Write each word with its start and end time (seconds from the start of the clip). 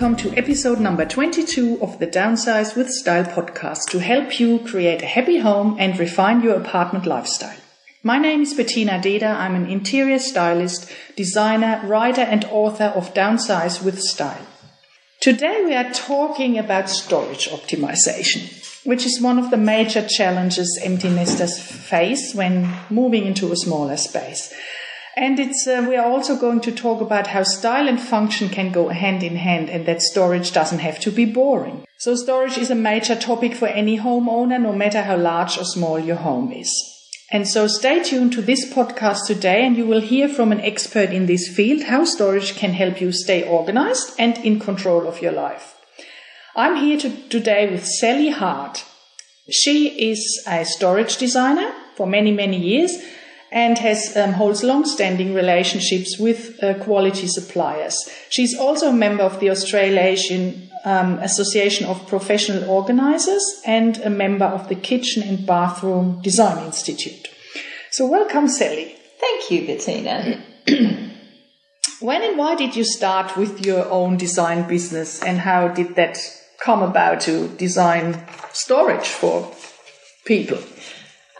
welcome 0.00 0.16
to 0.16 0.38
episode 0.38 0.78
number 0.78 1.04
22 1.04 1.82
of 1.82 1.98
the 1.98 2.06
Downsize 2.06 2.76
with 2.76 2.88
Style 2.88 3.24
podcast 3.24 3.90
to 3.90 3.98
help 3.98 4.38
you 4.38 4.60
create 4.60 5.02
a 5.02 5.06
happy 5.06 5.38
home 5.38 5.74
and 5.76 5.98
refine 5.98 6.40
your 6.40 6.54
apartment 6.54 7.04
lifestyle. 7.04 7.56
My 8.04 8.16
name 8.16 8.42
is 8.42 8.54
Bettina 8.54 9.00
Deda. 9.00 9.26
I'm 9.26 9.56
an 9.56 9.66
interior 9.66 10.20
stylist, 10.20 10.88
designer, 11.16 11.80
writer, 11.84 12.20
and 12.20 12.44
author 12.44 12.92
of 12.94 13.12
Downsize 13.12 13.82
with 13.82 14.00
Style. 14.00 14.46
Today 15.20 15.64
we 15.64 15.74
are 15.74 15.92
talking 15.92 16.58
about 16.58 16.88
storage 16.88 17.48
optimization, 17.48 18.86
which 18.86 19.04
is 19.04 19.20
one 19.20 19.36
of 19.36 19.50
the 19.50 19.56
major 19.56 20.06
challenges 20.06 20.78
empty 20.80 21.08
nesters 21.08 21.58
face 21.58 22.36
when 22.36 22.72
moving 22.88 23.26
into 23.26 23.50
a 23.50 23.56
smaller 23.56 23.96
space. 23.96 24.54
And 25.20 25.40
it's, 25.40 25.66
uh, 25.66 25.84
we 25.88 25.96
are 25.96 26.06
also 26.06 26.36
going 26.36 26.60
to 26.60 26.70
talk 26.70 27.00
about 27.00 27.26
how 27.26 27.42
style 27.42 27.88
and 27.88 28.00
function 28.00 28.48
can 28.48 28.70
go 28.70 28.88
hand 28.88 29.24
in 29.24 29.34
hand 29.34 29.68
and 29.68 29.84
that 29.86 30.00
storage 30.00 30.52
doesn't 30.52 30.78
have 30.78 31.00
to 31.00 31.10
be 31.10 31.24
boring. 31.24 31.84
So 31.96 32.14
storage 32.14 32.56
is 32.56 32.70
a 32.70 32.76
major 32.76 33.16
topic 33.16 33.56
for 33.56 33.66
any 33.66 33.98
homeowner, 33.98 34.62
no 34.62 34.72
matter 34.72 35.02
how 35.02 35.16
large 35.16 35.58
or 35.58 35.64
small 35.64 35.98
your 35.98 36.16
home 36.16 36.52
is. 36.52 36.70
And 37.32 37.48
so 37.48 37.66
stay 37.66 38.00
tuned 38.00 38.32
to 38.34 38.42
this 38.42 38.72
podcast 38.72 39.26
today 39.26 39.66
and 39.66 39.76
you 39.76 39.86
will 39.86 40.00
hear 40.00 40.28
from 40.28 40.52
an 40.52 40.60
expert 40.60 41.10
in 41.10 41.26
this 41.26 41.48
field 41.48 41.82
how 41.82 42.04
storage 42.04 42.54
can 42.54 42.74
help 42.74 43.00
you 43.00 43.10
stay 43.10 43.42
organized 43.42 44.12
and 44.20 44.38
in 44.38 44.60
control 44.60 45.08
of 45.08 45.20
your 45.20 45.32
life. 45.32 45.74
I'm 46.54 46.76
here 46.76 46.96
to, 47.00 47.10
today 47.28 47.68
with 47.68 47.84
Sally 47.84 48.30
Hart. 48.30 48.84
She 49.50 50.10
is 50.12 50.44
a 50.46 50.64
storage 50.64 51.16
designer 51.16 51.72
for 51.96 52.06
many, 52.06 52.30
many 52.30 52.56
years 52.56 53.02
and 53.50 53.78
has 53.78 54.16
um, 54.16 54.32
holds 54.32 54.62
long-standing 54.62 55.34
relationships 55.34 56.18
with 56.18 56.62
uh, 56.62 56.74
quality 56.84 57.26
suppliers. 57.26 58.08
She's 58.28 58.58
also 58.58 58.90
a 58.90 58.92
member 58.92 59.22
of 59.22 59.40
the 59.40 59.50
Australasian 59.50 60.68
um, 60.84 61.18
Association 61.18 61.86
of 61.86 62.06
Professional 62.06 62.68
Organisers 62.68 63.60
and 63.66 63.98
a 63.98 64.10
member 64.10 64.44
of 64.44 64.68
the 64.68 64.74
Kitchen 64.74 65.22
and 65.22 65.46
Bathroom 65.46 66.20
Design 66.22 66.64
Institute. 66.64 67.28
So, 67.90 68.06
welcome, 68.06 68.48
Sally. 68.48 68.96
Thank 69.20 69.50
you, 69.50 69.66
Bettina. 69.66 70.42
when 72.00 72.22
and 72.22 72.38
why 72.38 72.54
did 72.54 72.76
you 72.76 72.84
start 72.84 73.36
with 73.36 73.64
your 73.64 73.88
own 73.90 74.16
design 74.16 74.68
business, 74.68 75.22
and 75.22 75.38
how 75.38 75.68
did 75.68 75.96
that 75.96 76.18
come 76.60 76.82
about 76.82 77.20
to 77.22 77.48
design 77.56 78.22
storage 78.52 79.08
for 79.08 79.52
people? 80.26 80.58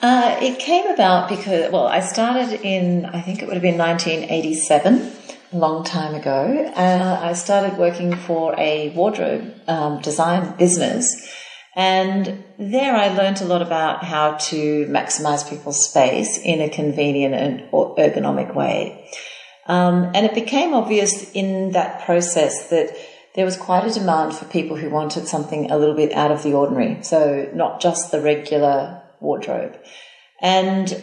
Uh, 0.01 0.37
it 0.41 0.59
came 0.61 0.87
about 0.87 1.29
because, 1.29 1.73
well, 1.73 1.89
I 1.89 2.01
started 2.01 2.61
in, 2.63 3.05
I 3.07 3.21
think 3.21 3.43
it 3.43 3.47
would 3.47 3.55
have 3.55 3.63
been 3.63 3.79
1987, 3.79 5.13
a 5.53 5.57
long 5.57 5.85
time 5.85 6.15
ago. 6.15 6.73
Uh, 6.77 7.19
I 7.21 7.33
started 7.33 7.79
working 7.79 8.15
for 8.15 8.55
a 8.59 8.91
wardrobe 8.91 9.55
um, 9.67 10.01
design 10.01 10.57
business. 10.57 11.29
And 11.75 12.45
there 12.59 12.95
I 12.95 13.09
learned 13.09 13.41
a 13.41 13.45
lot 13.45 13.63
about 13.63 14.05
how 14.05 14.33
to 14.33 14.87
maximize 14.87 15.49
people's 15.49 15.89
space 15.89 16.39
in 16.39 16.61
a 16.61 16.69
convenient 16.69 17.35
and 17.35 17.61
ergonomic 17.73 18.55
way. 18.55 19.09
Um, 19.67 20.11
and 20.15 20.27
it 20.27 20.35
became 20.35 20.75
obvious 20.75 21.31
in 21.33 21.73
that 21.73 22.05
process 22.05 22.71
that 22.71 22.97
there 23.35 23.45
was 23.45 23.57
quite 23.57 23.87
a 23.87 23.93
demand 23.93 24.35
for 24.35 24.45
people 24.47 24.77
who 24.77 24.91
wanted 24.91 25.29
something 25.29 25.71
a 25.71 25.79
little 25.79 25.95
bit 25.95 26.13
out 26.13 26.31
of 26.31 26.43
the 26.43 26.55
ordinary. 26.55 27.03
So 27.03 27.49
not 27.55 27.81
just 27.81 28.11
the 28.11 28.21
regular 28.21 29.03
wardrobe. 29.21 29.77
And, 30.41 31.03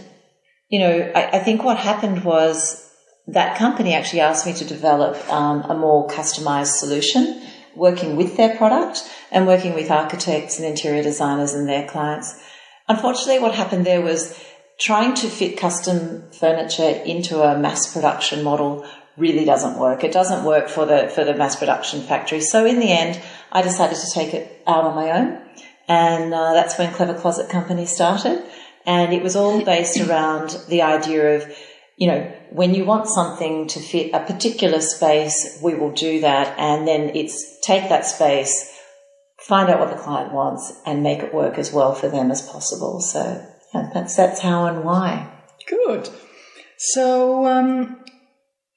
you 0.69 0.79
know, 0.79 1.11
I, 1.15 1.37
I 1.37 1.39
think 1.39 1.63
what 1.63 1.77
happened 1.77 2.23
was 2.23 2.81
that 3.27 3.57
company 3.57 3.93
actually 3.93 4.21
asked 4.21 4.45
me 4.45 4.53
to 4.53 4.65
develop 4.65 5.17
um, 5.31 5.61
a 5.63 5.75
more 5.75 6.07
customized 6.07 6.77
solution, 6.77 7.41
working 7.75 8.15
with 8.15 8.37
their 8.37 8.55
product 8.55 9.03
and 9.31 9.47
working 9.47 9.73
with 9.73 9.91
architects 9.91 10.57
and 10.57 10.67
interior 10.67 11.03
designers 11.03 11.53
and 11.53 11.67
their 11.67 11.87
clients. 11.87 12.39
Unfortunately, 12.87 13.39
what 13.39 13.55
happened 13.55 13.85
there 13.85 14.01
was 14.01 14.39
trying 14.79 15.15
to 15.15 15.27
fit 15.27 15.57
custom 15.57 16.29
furniture 16.31 17.01
into 17.05 17.41
a 17.41 17.57
mass 17.57 17.91
production 17.91 18.43
model 18.43 18.85
really 19.17 19.45
doesn't 19.45 19.79
work. 19.79 20.03
It 20.03 20.11
doesn't 20.11 20.43
work 20.43 20.67
for 20.67 20.85
the 20.85 21.07
for 21.07 21.23
the 21.23 21.33
mass 21.33 21.55
production 21.55 22.01
factory. 22.01 22.41
So 22.41 22.65
in 22.65 22.79
the 22.79 22.91
end, 22.91 23.21
I 23.51 23.61
decided 23.61 23.97
to 23.97 24.11
take 24.11 24.33
it 24.33 24.61
out 24.67 24.83
on 24.83 24.95
my 24.95 25.11
own 25.11 25.44
and 25.87 26.33
uh, 26.33 26.53
that's 26.53 26.77
when 26.77 26.93
Clever 26.93 27.13
Closet 27.13 27.49
Company 27.49 27.85
started. 27.85 28.43
And 28.85 29.13
it 29.13 29.23
was 29.23 29.35
all 29.35 29.63
based 29.63 29.99
around 29.99 30.57
the 30.69 30.83
idea 30.83 31.37
of, 31.37 31.51
you 31.97 32.07
know, 32.07 32.31
when 32.51 32.75
you 32.75 32.85
want 32.85 33.07
something 33.07 33.67
to 33.67 33.79
fit 33.79 34.13
a 34.13 34.19
particular 34.19 34.79
space, 34.81 35.59
we 35.61 35.73
will 35.73 35.91
do 35.91 36.21
that. 36.21 36.57
And 36.59 36.87
then 36.87 37.15
it's 37.15 37.59
take 37.61 37.89
that 37.89 38.05
space, 38.05 38.71
find 39.39 39.69
out 39.69 39.79
what 39.79 39.89
the 39.89 40.01
client 40.01 40.33
wants 40.33 40.71
and 40.85 41.01
make 41.01 41.19
it 41.19 41.33
work 41.33 41.57
as 41.57 41.73
well 41.73 41.93
for 41.93 42.09
them 42.09 42.31
as 42.31 42.41
possible. 42.41 42.99
So 43.01 43.43
yeah, 43.73 43.89
that's, 43.93 44.15
that's 44.15 44.41
how 44.41 44.67
and 44.67 44.83
why. 44.83 45.31
Good. 45.67 46.09
So, 46.77 47.47
um, 47.47 48.03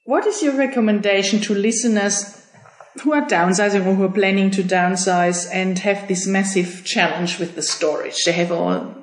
what 0.05 0.25
is 0.27 0.43
your 0.43 0.57
recommendation 0.57 1.41
to 1.41 1.55
listeners 1.55 2.38
who 3.01 3.13
are 3.13 3.27
downsizing 3.27 3.87
or 3.87 3.95
who 3.95 4.05
are 4.05 4.13
planning 4.13 4.51
to 4.53 4.63
downsize 4.63 5.49
and 5.53 5.79
have 5.81 6.09
this 6.09 6.27
massive 6.27 6.85
challenge 6.85 7.39
with 7.39 7.55
the 7.55 7.63
storage. 7.63 8.25
They 8.25 8.33
have 8.33 8.53
all, 8.53 8.95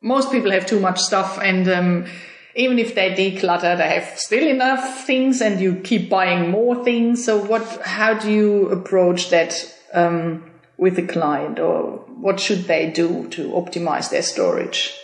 most 0.00 0.30
people 0.30 0.50
have 0.50 0.66
too 0.66 0.80
much 0.80 1.00
stuff 1.00 1.38
and, 1.40 1.68
um, 1.68 2.06
even 2.54 2.78
if 2.78 2.94
they 2.94 3.14
declutter, 3.14 3.78
they 3.78 3.98
have 3.98 4.18
still 4.18 4.46
enough 4.46 5.06
things 5.06 5.40
and 5.40 5.58
you 5.58 5.76
keep 5.76 6.10
buying 6.10 6.50
more 6.50 6.84
things. 6.84 7.24
So 7.24 7.42
what, 7.42 7.62
how 7.82 8.12
do 8.14 8.30
you 8.30 8.68
approach 8.68 9.30
that, 9.30 9.54
um, 9.94 10.50
with 10.76 10.98
a 10.98 11.06
client 11.06 11.58
or 11.58 12.04
what 12.20 12.40
should 12.40 12.64
they 12.64 12.90
do 12.90 13.28
to 13.28 13.50
optimize 13.52 14.10
their 14.10 14.22
storage? 14.22 14.94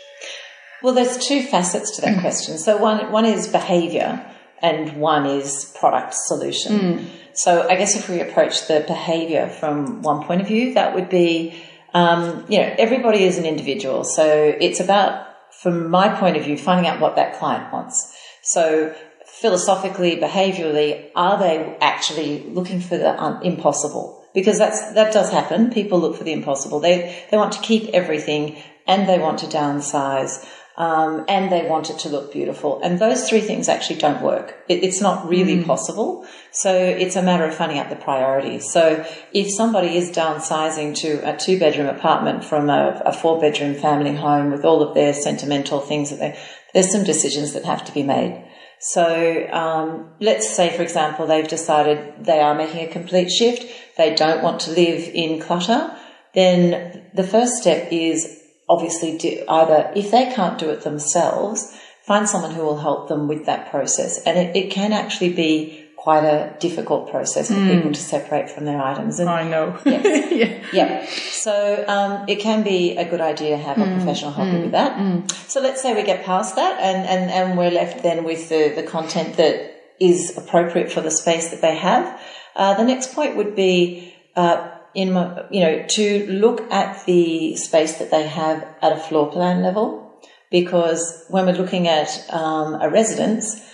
Well, 0.83 0.95
there's 0.95 1.17
two 1.19 1.43
facets 1.43 1.97
to 1.97 2.03
that 2.03 2.17
mm. 2.17 2.21
question. 2.21 2.59
So 2.59 2.77
one, 2.77 3.11
one 3.11 3.25
is 3.25 3.49
behavior 3.49 4.25
and 4.63 5.01
one 5.01 5.27
is 5.27 5.73
product 5.79 6.15
solution. 6.15 6.73
Mm. 6.73 7.07
So 7.35 7.69
I 7.69 7.77
guess 7.77 7.97
if 7.97 8.09
we 8.09 8.21
approach 8.21 8.67
the 8.67 8.85
behavior 8.87 9.49
from 9.49 10.03
one 10.03 10.25
point 10.25 10.41
of 10.41 10.49
view, 10.49 10.75
that 10.75 10.95
would 10.95 11.09
be, 11.09 11.55
um, 11.95 12.45
you 12.49 12.59
know, 12.59 12.75
everybody 12.79 13.25
is 13.25 13.39
an 13.39 13.45
individual. 13.45 14.05
So 14.05 14.27
it's 14.61 14.81
about, 14.81 15.27
from 15.63 15.89
my 15.91 16.09
point 16.09 16.37
of 16.37 16.45
view, 16.45 16.59
finding 16.59 16.91
out 16.91 17.01
what 17.01 17.17
that 17.17 17.39
client 17.39 17.73
wants. 17.73 18.13
So 18.43 18.95
philosophically, 19.27 20.17
behaviorally, 20.17 21.11
are 21.15 21.39
they 21.39 21.77
actually 21.81 22.43
looking 22.51 22.81
for 22.81 22.97
the 22.97 23.21
un- 23.23 23.43
impossible? 23.45 24.25
Because 24.35 24.59
that's, 24.59 24.93
that 24.95 25.13
does 25.13 25.31
happen. 25.31 25.71
People 25.71 26.01
look 26.01 26.17
for 26.17 26.25
the 26.25 26.33
impossible. 26.33 26.81
They, 26.81 27.25
they 27.31 27.37
want 27.37 27.53
to 27.53 27.61
keep 27.61 27.89
everything 27.95 28.61
and 28.87 29.09
they 29.09 29.19
want 29.19 29.39
to 29.41 29.47
downsize 29.47 30.45
um, 30.79 31.25
and 31.27 31.51
they 31.51 31.67
want 31.69 31.91
it 31.91 31.99
to 31.99 32.09
look 32.09 32.33
beautiful. 32.33 32.81
And 32.83 33.01
those 33.01 33.29
three 33.29 33.41
things 33.41 33.69
actually 33.69 33.99
don't 33.99 34.23
work. 34.23 34.55
It, 34.69 34.85
it's 34.85 35.01
not 35.01 35.29
really 35.29 35.57
mm. 35.57 35.67
possible. 35.67 36.25
So 36.53 36.73
it's 36.73 37.17
a 37.17 37.23
matter 37.23 37.45
of 37.45 37.53
finding 37.53 37.81
out 37.81 37.91
the 37.91 37.97
priorities. 37.97 38.71
So 38.71 39.05
if 39.33 39.51
somebody 39.51 39.97
is 39.97 40.13
downsizing 40.13 40.97
to 40.99 41.29
a 41.29 41.37
two 41.37 41.59
bedroom 41.59 41.89
apartment 41.89 42.45
from 42.45 42.71
a, 42.71 43.03
a 43.05 43.13
four 43.13 43.41
bedroom 43.41 43.75
family 43.75 44.15
home 44.15 44.53
with 44.53 44.65
all 44.65 44.81
of 44.81 44.95
their 44.95 45.13
sentimental 45.13 45.81
things 45.81 46.11
that 46.11 46.21
they, 46.21 46.39
there's 46.73 46.93
some 46.93 47.03
decisions 47.03 47.55
that 47.55 47.65
have 47.65 47.85
to 47.87 47.93
be 47.93 48.05
made. 48.05 48.45
So 48.79 49.49
um, 49.51 50.13
let's 50.21 50.49
say, 50.49 50.75
for 50.77 50.83
example, 50.83 51.27
they've 51.27 51.49
decided 51.49 52.25
they 52.25 52.39
are 52.39 52.55
making 52.55 52.89
a 52.89 52.93
complete 52.93 53.33
shift. 53.33 53.67
They 53.97 54.15
don't 54.15 54.45
want 54.45 54.61
to 54.61 54.71
live 54.71 55.11
in 55.13 55.41
clutter. 55.41 55.93
Then 56.35 57.11
the 57.15 57.25
first 57.25 57.61
step 57.61 57.89
is 57.91 58.38
obviously 58.69 59.17
do 59.19 59.45
either 59.49 59.93
if 59.95 60.11
they 60.11 60.33
can't 60.33 60.59
do 60.59 60.71
it 60.71 60.83
themselves, 60.83 61.77
find 62.03 62.29
someone 62.29 62.53
who 62.53 62.63
will 62.63 62.79
help 62.79 63.09
them 63.09 63.29
with 63.29 63.47
that 63.47 63.71
process. 63.71 64.23
And 64.25 64.39
it, 64.39 64.57
it 64.57 64.71
can 64.71 64.93
actually 64.93 65.33
be 65.33 65.89
quite 65.97 66.25
a 66.25 66.57
difficult 66.61 67.11
process 67.11 67.49
for 67.49 67.55
mm. 67.55 67.75
people 67.75 67.93
to 67.93 68.01
separate 68.01 68.49
from 68.49 68.65
their 68.65 68.81
items. 68.81 69.19
And, 69.19 69.29
I 69.29 69.43
know. 69.47 69.77
Yes. 69.85 70.33
yeah. 70.33 70.63
yeah. 70.73 71.07
So 71.07 71.85
um, 71.89 72.25
it 72.29 72.39
can 72.39 72.63
be 72.63 72.97
a 72.97 73.09
good 73.09 73.21
idea 73.21 73.57
to 73.57 73.63
have 73.63 73.77
mm. 73.77 73.91
a 73.91 73.97
professional 73.97 74.33
help 74.33 74.49
mm. 74.49 74.63
with 74.63 74.73
that. 74.73 74.97
Mm. 74.97 75.31
So 75.51 75.61
let's 75.61 75.83
say 75.83 75.95
we 75.95 76.05
get 76.05 76.25
past 76.25 76.57
that 76.57 76.81
and, 76.81 77.07
and, 77.07 77.31
and 77.31 77.59
we're 77.59 77.71
left 77.71 78.03
then 78.03 78.25
with 78.25 78.49
the, 78.49 78.73
the 78.75 78.85
content 78.85 79.37
that 79.37 79.75
is 80.01 80.39
appropriate 80.39 80.93
for 80.93 81.01
the 81.01 81.11
space 81.11 81.51
that 81.51 81.61
they 81.61 81.77
have. 81.77 82.21
Uh, 82.55 82.75
the 82.75 82.85
next 82.85 83.15
point 83.15 83.37
would 83.37 83.57
be 83.57 84.15
uh, 84.37 84.78
in 84.95 85.13
my, 85.13 85.45
you 85.51 85.61
know, 85.61 85.85
to 85.87 86.27
look 86.29 86.61
at 86.71 87.05
the 87.07 87.57
space 87.57 87.99
that 87.99 88.11
they 88.11 88.27
have 88.27 88.67
at 88.83 88.93
a 88.93 88.97
floor 88.97 89.31
plan 89.31 89.63
level, 89.63 90.21
because 90.51 91.25
when 91.29 91.47
we're 91.47 91.53
looking 91.53 91.89
at 91.89 92.09
um, 92.31 92.81
a 92.81 92.89
residence, 92.89 93.65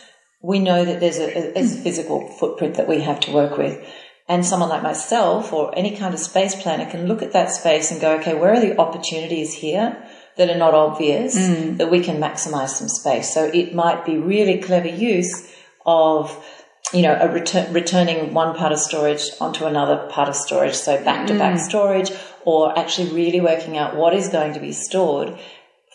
we 0.43 0.59
know 0.59 0.85
that 0.85 1.01
there's 1.01 1.19
a, 1.19 1.53
there's 1.53 1.75
a 1.75 1.83
physical 1.83 2.29
footprint 2.29 2.75
that 2.75 2.89
we 2.89 3.01
have 3.01 3.21
to 3.21 3.33
work 3.33 3.57
with. 3.57 3.87
And 4.27 4.45
someone 4.45 4.71
like 4.71 4.83
myself 4.83 5.53
or 5.53 5.77
any 5.77 5.97
kind 5.97 6.15
of 6.15 6.21
space 6.21 6.55
planner 6.55 6.91
can 6.91 7.07
look 7.07 7.23
at 7.23 7.33
that 7.33 7.51
space 7.51 7.91
and 7.91 8.01
go, 8.01 8.17
okay, 8.19 8.35
where 8.35 8.55
are 8.55 8.61
the 8.61 8.79
opportunities 8.79 9.53
here 9.53 10.03
that 10.37 10.49
are 10.49 10.59
not 10.59 10.75
obvious 10.75 11.37
mm. 11.37 11.77
that 11.77 11.91
we 11.91 12.01
can 12.01 12.21
maximize 12.21 12.71
some 12.71 12.89
space? 12.89 13.33
So 13.33 13.45
it 13.45 13.75
might 13.75 14.05
be 14.07 14.17
really 14.17 14.59
clever 14.59 14.89
use 14.89 15.51
of 15.85 16.43
you 16.93 17.03
know, 17.03 17.17
a 17.21 17.29
return, 17.29 17.73
returning 17.73 18.35
one 18.35 18.55
part 18.57 18.73
of 18.73 18.79
storage 18.79 19.23
onto 19.41 19.65
another 19.65 20.09
part 20.09 20.29
of 20.29 20.37
storage, 20.37 20.75
so 20.75 21.03
back 21.03 21.27
to 21.27 21.39
back 21.39 21.57
mm. 21.57 21.61
storage, 21.61 22.13
or 22.45 22.79
actually 22.79 23.11
really 23.11 23.41
working 23.41 23.77
out 23.79 23.97
what 23.97 24.15
is 24.15 24.29
going 24.29 24.55
to 24.55 24.61
be 24.61 24.73
stored. 24.73 25.37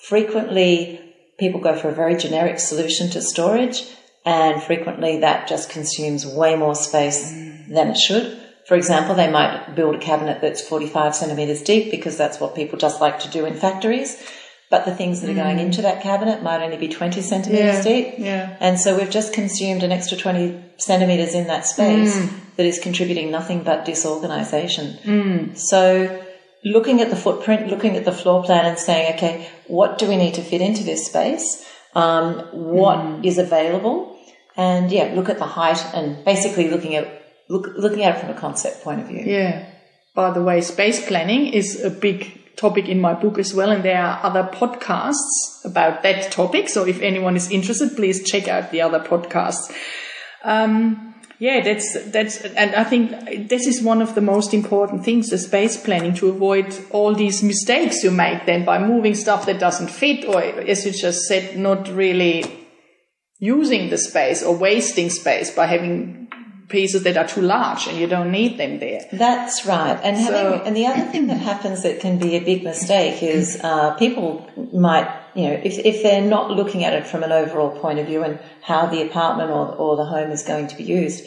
Frequently, 0.03 0.99
people 1.37 1.59
go 1.59 1.75
for 1.75 1.89
a 1.89 1.93
very 1.93 2.17
generic 2.17 2.59
solution 2.59 3.09
to 3.11 3.21
storage, 3.21 3.83
and 4.25 4.61
frequently 4.63 5.19
that 5.19 5.47
just 5.47 5.69
consumes 5.69 6.25
way 6.25 6.55
more 6.55 6.75
space 6.75 7.31
mm. 7.31 7.67
than 7.69 7.89
it 7.89 7.97
should. 7.97 8.37
For 8.67 8.75
example, 8.75 9.15
they 9.15 9.31
might 9.31 9.73
build 9.75 9.95
a 9.95 9.99
cabinet 9.99 10.41
that's 10.41 10.61
45 10.61 11.15
centimeters 11.15 11.63
deep 11.63 11.89
because 11.89 12.17
that's 12.17 12.39
what 12.39 12.55
people 12.55 12.77
just 12.77 13.01
like 13.01 13.19
to 13.21 13.29
do 13.29 13.45
in 13.45 13.55
factories. 13.55 14.21
But 14.69 14.85
the 14.85 14.93
things 14.93 15.21
that 15.21 15.29
are 15.31 15.33
going 15.33 15.57
into 15.57 15.81
that 15.81 16.01
cabinet 16.03 16.43
might 16.43 16.61
only 16.61 16.77
be 16.77 16.87
20 16.87 17.21
centimeters 17.21 17.77
Yeah, 17.77 17.81
deep. 17.91 18.13
yeah. 18.19 18.55
And 18.59 18.79
so 18.79 18.95
we've 18.97 19.09
just 19.09 19.33
consumed 19.33 19.81
an 19.81 19.91
extra 19.91 20.15
20 20.15 20.63
centimeters 20.77 21.33
in 21.33 21.47
that 21.47 21.65
space 21.65 22.15
Mm. 22.15 22.29
that 22.57 22.65
is 22.67 22.77
contributing 22.79 23.31
nothing 23.31 23.63
but 23.63 23.83
disorganization. 23.85 24.97
Mm. 25.03 25.57
So 25.57 26.21
looking 26.63 27.01
at 27.01 27.09
the 27.09 27.15
footprint, 27.15 27.67
looking 27.69 27.95
at 27.97 28.05
the 28.05 28.11
floor 28.11 28.43
plan 28.43 28.65
and 28.65 28.77
saying, 28.77 29.15
okay, 29.15 29.47
what 29.67 29.97
do 29.97 30.07
we 30.07 30.17
need 30.17 30.35
to 30.35 30.41
fit 30.43 30.61
into 30.61 30.83
this 30.83 31.05
space? 31.07 31.65
Um, 31.95 32.39
what 32.51 33.25
is 33.25 33.39
available? 33.39 34.15
And 34.55 34.91
yeah, 34.91 35.13
look 35.15 35.29
at 35.29 35.39
the 35.39 35.45
height 35.45 35.83
and 35.95 36.23
basically 36.25 36.69
looking 36.69 36.93
at, 36.95 37.07
look, 37.49 37.69
looking 37.75 38.03
at 38.03 38.15
it 38.17 38.19
from 38.21 38.29
a 38.29 38.39
concept 38.39 38.83
point 38.83 39.01
of 39.01 39.07
view. 39.07 39.23
Yeah. 39.25 39.65
By 40.15 40.31
the 40.31 40.43
way, 40.43 40.61
space 40.61 41.05
planning 41.07 41.47
is 41.47 41.81
a 41.83 41.89
big 41.89 42.38
topic 42.59 42.89
in 42.89 42.99
my 42.99 43.13
book 43.13 43.39
as 43.39 43.53
well, 43.53 43.71
and 43.71 43.83
there 43.83 44.01
are 44.01 44.19
other 44.23 44.43
podcasts 44.43 45.63
about 45.63 46.03
that 46.03 46.31
topic. 46.31 46.69
So 46.69 46.85
if 46.85 47.01
anyone 47.01 47.35
is 47.35 47.49
interested, 47.49 47.95
please 47.95 48.29
check 48.29 48.47
out 48.47 48.71
the 48.71 48.81
other 48.81 48.99
podcasts. 48.99 49.71
Um, 50.43 51.15
yeah, 51.39 51.63
that's 51.63 52.11
that's, 52.11 52.41
and 52.41 52.75
I 52.75 52.83
think 52.83 53.47
this 53.47 53.65
is 53.65 53.81
one 53.81 54.01
of 54.01 54.13
the 54.13 54.21
most 54.21 54.53
important 54.53 55.05
things: 55.05 55.29
the 55.29 55.37
space 55.37 55.77
planning 55.77 56.13
to 56.15 56.27
avoid 56.27 56.77
all 56.91 57.15
these 57.15 57.41
mistakes 57.41 58.03
you 58.03 58.11
make 58.11 58.45
then 58.45 58.65
by 58.65 58.77
moving 58.77 59.15
stuff 59.15 59.45
that 59.45 59.57
doesn't 59.57 59.89
fit, 59.89 60.25
or 60.25 60.41
as 60.41 60.85
you 60.85 60.91
just 60.91 61.27
said, 61.27 61.57
not 61.57 61.87
really 61.87 62.43
using 63.39 63.89
the 63.89 63.97
space 63.97 64.43
or 64.43 64.53
wasting 64.53 65.09
space 65.09 65.49
by 65.55 65.65
having 65.65 66.18
pieces 66.69 67.03
that 67.03 67.17
are 67.17 67.27
too 67.27 67.41
large 67.41 67.87
and 67.87 67.97
you 67.97 68.07
don't 68.07 68.31
need 68.31 68.57
them 68.57 68.79
there. 68.79 69.01
That's 69.11 69.65
right. 69.65 69.99
And 70.03 70.15
having, 70.17 70.59
So- 70.59 70.63
and 70.65 70.75
the 70.75 70.85
other 70.85 71.05
thing 71.11 71.27
that 71.27 71.37
happens 71.39 71.83
that 71.83 71.99
can 71.99 72.17
be 72.19 72.35
a 72.35 72.39
big 72.39 72.63
mistake 72.63 73.21
is 73.23 73.59
uh, 73.63 73.95
people 73.95 74.49
might, 74.73 75.07
you 75.35 75.45
know, 75.47 75.59
if, 75.63 75.79
if 75.79 76.03
they're 76.03 76.21
not 76.37 76.51
looking 76.51 76.83
at 76.83 76.93
it 76.93 77.07
from 77.07 77.23
an 77.23 77.31
overall 77.31 77.71
point 77.79 77.99
of 77.99 78.05
view 78.07 78.23
and 78.23 78.39
how 78.61 78.85
the 78.85 79.01
apartment 79.01 79.49
or, 79.51 79.65
or 79.75 79.97
the 79.97 80.05
home 80.05 80.31
is 80.31 80.43
going 80.43 80.67
to 80.67 80.75
be 80.77 80.83
used, 80.83 81.25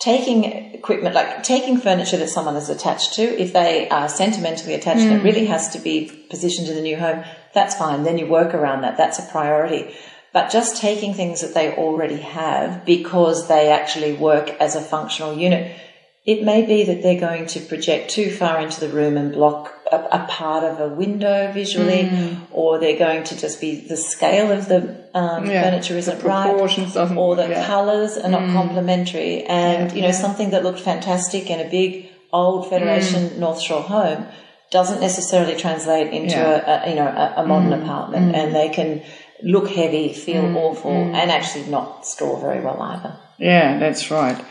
taking 0.00 0.44
equipment, 0.44 1.14
like 1.14 1.42
taking 1.42 1.76
furniture 1.78 2.16
that 2.16 2.28
someone 2.28 2.56
is 2.56 2.68
attached 2.70 3.14
to, 3.14 3.22
if 3.22 3.52
they 3.52 3.88
are 3.90 4.08
sentimentally 4.08 4.74
attached 4.74 5.00
and 5.00 5.20
it 5.20 5.22
really 5.22 5.46
has 5.46 5.68
to 5.70 5.78
be 5.78 6.26
positioned 6.30 6.68
in 6.68 6.74
the 6.74 6.82
new 6.82 6.96
home, 6.96 7.22
that's 7.54 7.74
fine. 7.74 8.02
Then 8.02 8.16
you 8.18 8.26
work 8.26 8.54
around 8.54 8.80
that. 8.82 8.96
That's 8.96 9.18
a 9.18 9.22
priority. 9.30 9.94
But 10.32 10.50
just 10.50 10.80
taking 10.80 11.12
things 11.14 11.40
that 11.40 11.54
they 11.54 11.74
already 11.74 12.18
have 12.18 12.84
because 12.84 13.48
they 13.48 13.70
actually 13.70 14.12
work 14.12 14.50
as 14.60 14.76
a 14.76 14.80
functional 14.80 15.36
unit, 15.36 15.76
it 16.24 16.44
may 16.44 16.64
be 16.64 16.84
that 16.84 17.02
they're 17.02 17.18
going 17.18 17.46
to 17.46 17.60
project 17.60 18.10
too 18.10 18.30
far 18.30 18.60
into 18.60 18.78
the 18.80 18.88
room 18.88 19.16
and 19.16 19.32
block 19.32 19.72
a, 19.90 19.96
a 19.96 20.26
part 20.28 20.62
of 20.62 20.78
a 20.80 20.88
window 20.88 21.50
visually, 21.52 22.08
or 22.52 22.78
they're 22.78 22.98
going 22.98 23.24
to 23.24 23.36
just 23.36 23.60
be 23.60 23.80
the 23.88 23.96
scale 23.96 24.52
of 24.52 24.68
the 24.68 25.04
um, 25.14 25.46
Yeah, 25.46 25.64
furniture 25.64 25.96
isn't 25.96 26.22
right, 26.22 26.50
or 26.54 27.36
the 27.36 27.48
yeah. 27.48 27.66
colours 27.66 28.16
are 28.16 28.30
not 28.30 28.52
complementary, 28.52 29.42
and 29.44 29.90
Yeah, 29.90 29.96
you 29.96 30.02
know 30.02 30.12
something 30.12 30.50
that 30.50 30.62
looked 30.62 30.80
fantastic 30.80 31.50
in 31.50 31.58
a 31.58 31.68
big 31.68 32.08
old 32.32 32.70
Federation 32.70 33.40
North 33.40 33.60
Shore 33.60 33.82
home 33.82 34.26
doesn't 34.70 35.00
necessarily 35.00 35.56
translate 35.56 36.12
into 36.12 36.38
a, 36.38 36.84
a 36.86 36.90
you 36.90 36.94
know 36.94 37.08
a, 37.08 37.42
a 37.42 37.46
modern 37.46 37.72
apartment, 37.72 38.36
and 38.36 38.54
they 38.54 38.68
can 38.68 39.02
look 39.42 39.68
heavy, 39.68 40.12
feel 40.12 40.56
awful, 40.56 40.92
and 40.92 41.30
actually 41.30 41.66
not 41.66 42.06
store 42.06 42.40
very 42.40 42.60
well 42.64 42.80
either. 42.80 43.16
Yeah, 43.38 43.78
that's 43.78 44.10
right. 44.10 44.42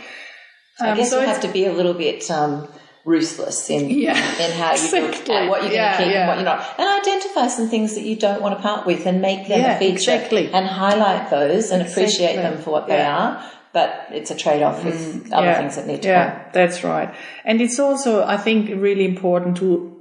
I 0.82 0.90
Um, 0.92 0.98
guess 0.98 1.10
so 1.10 1.20
you 1.20 1.28
have 1.28 1.42
to 1.42 1.48
be 1.50 1.66
a 1.66 1.74
little 1.74 1.94
bit 1.94 2.30
um, 2.32 2.68
ruthless 3.06 3.70
in 3.70 3.90
Yeah, 3.90 4.16
in 4.16 4.52
how 4.52 4.74
you 4.74 4.82
look 4.92 5.10
exactly. 5.10 5.36
at 5.36 5.50
what 5.50 5.64
you're 5.64 5.74
Yeah, 5.74 5.98
going 5.98 5.98
to 5.98 6.04
keep 6.06 6.14
yeah. 6.14 6.20
and 6.22 6.28
what 6.30 6.36
you're 6.38 6.46
not, 6.46 6.80
and 6.80 7.02
identify 7.02 7.48
some 7.48 7.68
things 7.70 7.96
that 7.96 8.04
you 8.04 8.16
don't 8.16 8.42
want 8.42 8.56
to 8.58 8.62
part 8.62 8.86
with 8.86 9.06
and 9.06 9.22
make 9.22 9.48
them 9.48 9.64
a 9.70 9.78
feature 9.78 10.12
exactly. 10.14 10.52
and 10.52 10.66
highlight 10.68 11.30
those 11.30 11.72
and 11.72 11.82
appreciate 11.82 12.36
them 12.36 12.62
for 12.62 12.72
what 12.72 12.88
they 12.88 13.02
are. 13.02 13.44
But 13.72 14.08
it's 14.12 14.32
a 14.32 14.36
trade 14.36 14.64
off 14.64 14.84
with 14.84 15.32
other 15.32 15.46
yeah, 15.46 15.58
things 15.60 15.76
that 15.76 15.86
need 15.86 16.02
to 16.02 16.08
yeah, 16.08 16.32
come. 16.32 16.50
that's 16.54 16.84
right. 16.84 17.14
And 17.46 17.62
it's 17.62 17.78
also, 17.80 18.24
I 18.24 18.36
think, 18.38 18.70
really 18.70 19.06
important 19.06 19.58
to 19.58 19.96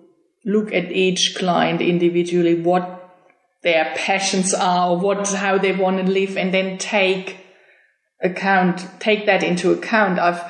look 0.46 0.72
at 0.72 0.90
each 0.90 1.34
client 1.36 1.82
individually, 1.82 2.54
what 2.54 2.97
their 3.68 3.92
passions 3.94 4.54
are, 4.54 4.90
or 4.90 4.98
what 4.98 5.28
how 5.28 5.58
they 5.58 5.72
want 5.72 5.98
to 5.98 6.10
live, 6.10 6.36
and 6.38 6.54
then 6.54 6.78
take 6.78 7.36
account 8.22 8.86
take 8.98 9.26
that 9.26 9.42
into 9.42 9.72
account. 9.72 10.18
I've 10.18 10.42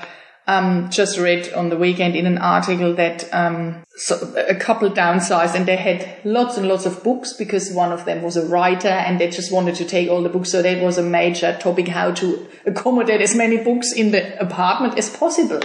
um, 0.47 0.89
just 0.89 1.19
read 1.19 1.53
on 1.53 1.69
the 1.69 1.77
weekend 1.77 2.17
in 2.17 2.27
an 2.27 2.39
article 2.39 2.95
that 2.95 3.29
um, 3.35 3.85
so 3.97 4.15
a 4.49 4.55
couple 4.55 4.89
downsized 4.91 5.55
and 5.55 5.67
they 5.67 5.77
had 5.77 6.01
lots 6.25 6.57
and 6.57 6.67
lots 6.67 6.87
of 6.87 7.03
books 7.05 7.35
because 7.35 7.71
one 7.71 7.93
of 7.93 8.07
them 8.07 8.23
was 8.23 8.39
a 8.39 8.47
writer 8.47 8.89
and 8.89 9.21
they 9.21 9.29
just 9.29 9.53
wanted 9.53 9.75
to 9.75 9.85
take 9.85 10.09
all 10.09 10.23
the 10.23 10.31
books. 10.31 10.51
So 10.51 10.63
that 10.63 10.83
was 10.83 10.97
a 10.97 11.03
major 11.03 11.59
topic 11.61 11.89
how 11.89 12.13
to 12.13 12.47
accommodate 12.65 13.21
as 13.21 13.37
many 13.37 13.59
books 13.59 13.93
in 13.93 14.11
the 14.13 14.41
apartment 14.41 14.97
as 14.97 15.11
possible. 15.11 15.61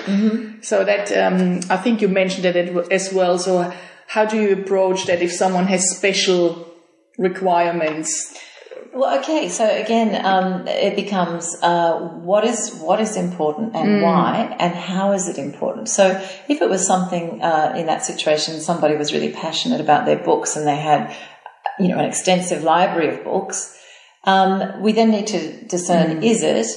So 0.62 0.84
that 0.84 1.12
um, 1.14 1.62
I 1.70 1.78
think 1.78 2.02
you 2.02 2.10
mentioned 2.10 2.44
that 2.44 2.58
as 2.92 3.14
well. 3.14 3.40
So 3.40 3.72
how 4.08 4.26
do 4.26 4.36
you 4.42 4.52
approach 4.52 5.06
that 5.06 5.22
if 5.22 5.32
someone 5.32 5.68
has 5.68 5.96
special 5.96 6.73
requirements? 7.18 8.38
Well, 8.94 9.20
okay. 9.20 9.50
So 9.50 9.68
again, 9.68 10.24
um, 10.24 10.68
it 10.68 10.96
becomes 10.96 11.58
uh, 11.62 12.00
what 12.00 12.44
is 12.44 12.76
what 12.76 13.00
is 13.00 13.16
important 13.16 13.76
and 13.76 14.02
why, 14.02 14.56
and 14.60 14.74
how 14.74 15.14
is 15.14 15.28
it 15.28 15.38
important. 15.38 15.90
So 15.90 16.10
if 16.48 16.62
it 16.62 16.70
was 16.70 16.86
something 16.86 17.42
uh, 17.42 17.74
in 17.76 17.88
that 17.88 18.06
situation, 18.06 18.60
somebody 18.60 18.96
was 18.96 19.12
really 19.12 19.32
passionate 19.32 19.82
about 19.82 20.06
their 20.06 20.20
books 20.20 20.56
and 20.56 20.68
they 20.68 20.76
had, 20.76 21.16
you 21.80 21.88
know, 21.88 21.98
an 21.98 22.06
extensive 22.06 22.64
library 22.64 23.18
of 23.18 23.24
books, 23.24 23.76
um, 24.26 24.82
we 24.82 24.92
then 24.92 25.10
need 25.10 25.28
to 25.28 25.66
discern: 25.66 26.22
is 26.22 26.44
it 26.44 26.68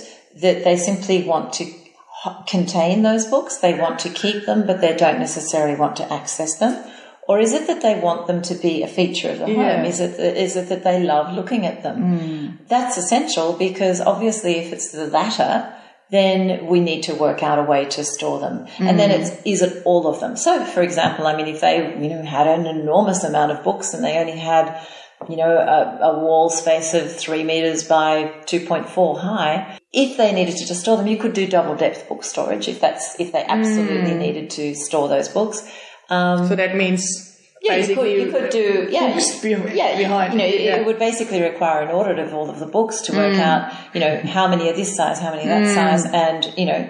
that 0.40 0.64
they 0.64 0.76
simply 0.76 1.22
want 1.22 1.52
to 1.54 1.70
contain 2.46 3.02
those 3.02 3.26
books, 3.26 3.58
they 3.58 3.78
want 3.78 3.98
to 4.00 4.08
keep 4.08 4.46
them, 4.46 4.66
but 4.66 4.80
they 4.80 4.96
don't 4.96 5.18
necessarily 5.18 5.78
want 5.78 5.96
to 5.96 6.12
access 6.12 6.58
them? 6.58 6.82
Or 7.28 7.40
is 7.40 7.52
it 7.52 7.66
that 7.66 7.82
they 7.82 7.98
want 7.98 8.28
them 8.28 8.40
to 8.42 8.54
be 8.54 8.82
a 8.82 8.88
feature 8.88 9.30
of 9.30 9.40
the 9.40 9.50
Yeah. 9.50 9.76
home? 9.76 9.84
Is 9.84 10.00
it 10.00 10.16
that, 10.16 10.36
is 10.36 10.56
it 10.56 10.68
that 10.68 10.84
they 10.84 11.02
love 11.02 11.32
looking 11.34 11.66
at 11.66 11.82
them? 11.82 11.96
Hmm. 11.96 12.46
That's 12.68 12.96
essential 12.96 13.52
because 13.54 14.00
obviously, 14.00 14.58
if 14.58 14.72
it's 14.72 14.92
the 14.92 15.06
latter, 15.06 15.72
then 16.10 16.66
we 16.66 16.78
need 16.78 17.02
to 17.02 17.14
work 17.14 17.42
out 17.42 17.58
a 17.58 17.62
way 17.62 17.84
to 17.84 18.04
store 18.04 18.38
them. 18.38 18.66
And 18.78 18.98
then 18.98 19.10
hmm. 19.10 19.22
it's 19.22 19.30
is 19.44 19.62
it 19.62 19.82
all 19.84 20.06
of 20.06 20.20
them? 20.20 20.36
So, 20.36 20.64
for 20.64 20.82
example, 20.82 21.26
I 21.26 21.36
mean, 21.36 21.48
if 21.48 21.60
they 21.60 21.78
you 22.00 22.10
know 22.10 22.22
had 22.22 22.46
an 22.46 22.66
enormous 22.66 23.24
amount 23.24 23.52
of 23.52 23.64
books 23.64 23.92
and 23.92 24.04
they 24.04 24.18
only 24.18 24.38
had 24.38 24.86
you 25.28 25.36
know 25.36 25.50
a, 25.50 25.98
a 26.10 26.18
wall 26.20 26.48
space 26.48 26.94
of 26.94 27.10
three 27.14 27.42
meters 27.42 27.82
by 27.82 28.32
two 28.46 28.64
point 28.64 28.88
four 28.88 29.18
high, 29.18 29.80
if 29.92 30.16
they 30.16 30.32
needed 30.32 30.56
to 30.58 30.66
just 30.66 30.82
store 30.82 30.96
them, 30.96 31.08
you 31.08 31.16
could 31.16 31.32
do 31.32 31.48
double 31.48 31.74
depth 31.74 32.08
book 32.08 32.22
storage 32.22 32.68
if 32.68 32.80
that's 32.80 33.18
if 33.18 33.32
they 33.32 33.42
absolutely 33.42 34.12
hmm. 34.12 34.18
needed 34.18 34.50
to 34.50 34.74
store 34.76 35.08
those 35.08 35.28
books. 35.28 35.68
Um, 36.08 36.46
So 36.48 36.54
that 36.56 36.76
means 36.76 37.02
yeah, 37.62 37.76
you 37.76 37.94
could, 37.96 38.10
you 38.10 38.30
could 38.30 38.50
do 38.50 38.88
yeah, 38.90 39.18
yeah, 39.74 39.96
behind 39.98 40.32
You 40.32 40.38
know, 40.38 40.44
it, 40.44 40.60
yeah. 40.60 40.76
it 40.76 40.86
would 40.86 40.98
basically 40.98 41.40
require 41.42 41.82
an 41.82 41.90
audit 41.90 42.18
of 42.18 42.32
all 42.32 42.48
of 42.48 42.58
the 42.60 42.66
books 42.66 43.00
to 43.02 43.12
Mm. 43.12 43.16
work 43.16 43.38
out, 43.40 43.72
you 43.94 44.00
know, 44.00 44.20
how 44.36 44.46
many 44.46 44.68
are 44.70 44.72
this 44.82 44.94
size, 44.94 45.18
how 45.18 45.30
many 45.32 45.44
are 45.44 45.60
that 45.60 45.74
size, 45.74 46.04
and 46.12 46.52
you 46.56 46.66
know, 46.66 46.88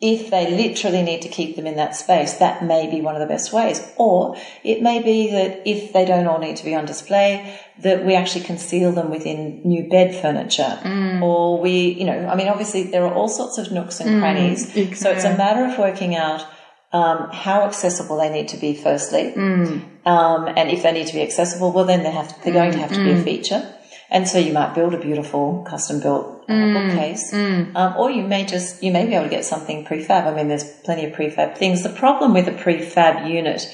if 0.00 0.30
they 0.30 0.50
literally 0.50 1.02
need 1.02 1.22
to 1.22 1.28
keep 1.28 1.56
them 1.56 1.66
in 1.66 1.76
that 1.76 1.96
space, 1.96 2.34
that 2.34 2.62
may 2.62 2.86
be 2.90 3.00
one 3.00 3.14
of 3.14 3.20
the 3.20 3.26
best 3.34 3.50
ways. 3.52 3.78
Or 3.96 4.36
it 4.62 4.82
may 4.82 5.02
be 5.02 5.30
that 5.32 5.62
if 5.66 5.92
they 5.94 6.04
don't 6.04 6.26
all 6.26 6.38
need 6.38 6.56
to 6.56 6.64
be 6.64 6.74
on 6.74 6.84
display, 6.84 7.58
that 7.82 8.04
we 8.04 8.14
actually 8.14 8.44
conceal 8.44 8.92
them 8.92 9.10
within 9.10 9.60
new 9.64 9.88
bed 9.88 10.14
furniture, 10.14 10.78
Mm. 10.84 11.22
or 11.22 11.58
we, 11.58 11.74
you 12.00 12.04
know, 12.04 12.18
I 12.32 12.34
mean, 12.36 12.48
obviously 12.48 12.82
there 12.84 13.04
are 13.06 13.14
all 13.14 13.28
sorts 13.28 13.56
of 13.58 13.72
nooks 13.72 14.00
and 14.00 14.20
crannies, 14.20 14.60
so 15.00 15.10
it's 15.10 15.24
a 15.24 15.36
matter 15.36 15.64
of 15.64 15.78
working 15.78 16.14
out 16.14 16.44
um, 16.92 17.28
how 17.32 17.62
accessible 17.62 18.16
they 18.18 18.30
need 18.30 18.48
to 18.48 18.56
be, 18.56 18.74
firstly. 18.74 19.32
Mm. 19.36 19.82
Um, 20.06 20.48
and 20.48 20.70
if 20.70 20.82
they 20.82 20.92
need 20.92 21.06
to 21.08 21.14
be 21.14 21.22
accessible, 21.22 21.72
well, 21.72 21.84
then 21.84 22.02
they 22.04 22.10
have 22.10 22.28
to, 22.28 22.34
they're 22.44 22.52
going 22.52 22.72
to 22.72 22.78
have 22.78 22.92
to 22.92 23.02
be 23.02 23.10
Mm. 23.10 23.20
a 23.20 23.24
feature. 23.24 23.72
And 24.08 24.28
so 24.28 24.38
you 24.38 24.52
might 24.52 24.72
build 24.72 24.94
a 24.94 24.98
beautiful 24.98 25.64
custom 25.68 25.98
built 26.00 26.44
uh, 26.48 26.52
Mm. 26.52 26.74
bookcase, 26.74 27.32
um, 27.74 27.94
or 27.98 28.08
you 28.08 28.22
may 28.22 28.44
just 28.44 28.80
you 28.80 28.92
may 28.92 29.04
be 29.04 29.14
able 29.14 29.24
to 29.24 29.30
get 29.30 29.44
something 29.44 29.84
prefab. 29.84 30.26
I 30.26 30.32
mean, 30.32 30.46
there's 30.46 30.62
plenty 30.84 31.04
of 31.06 31.12
prefab 31.12 31.56
things. 31.56 31.82
The 31.82 31.88
problem 31.88 32.32
with 32.32 32.46
a 32.46 32.52
prefab 32.52 33.28
unit 33.28 33.68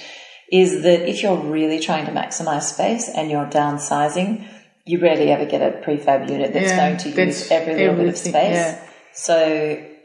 is 0.51 0.83
that 0.83 1.07
if 1.07 1.23
you're 1.23 1.37
really 1.37 1.79
trying 1.81 2.07
to 2.07 2.13
maximize 2.13 2.63
space 2.63 3.11
and 3.15 3.31
you're 3.31 3.45
downsizing, 3.47 4.47
you 4.87 4.99
rarely 5.01 5.31
ever 5.31 5.45
get 5.45 5.61
a 5.61 5.71
prefab 5.85 6.31
unit 6.31 6.55
that's 6.55 6.71
Yeah, 6.73 6.89
going 6.89 6.97
to 7.05 7.09
use 7.27 7.51
every 7.51 7.75
little 7.77 7.95
bit 7.97 8.09
of 8.09 8.17
space. 8.17 8.57
yeah. 8.57 8.79
So 9.13 9.37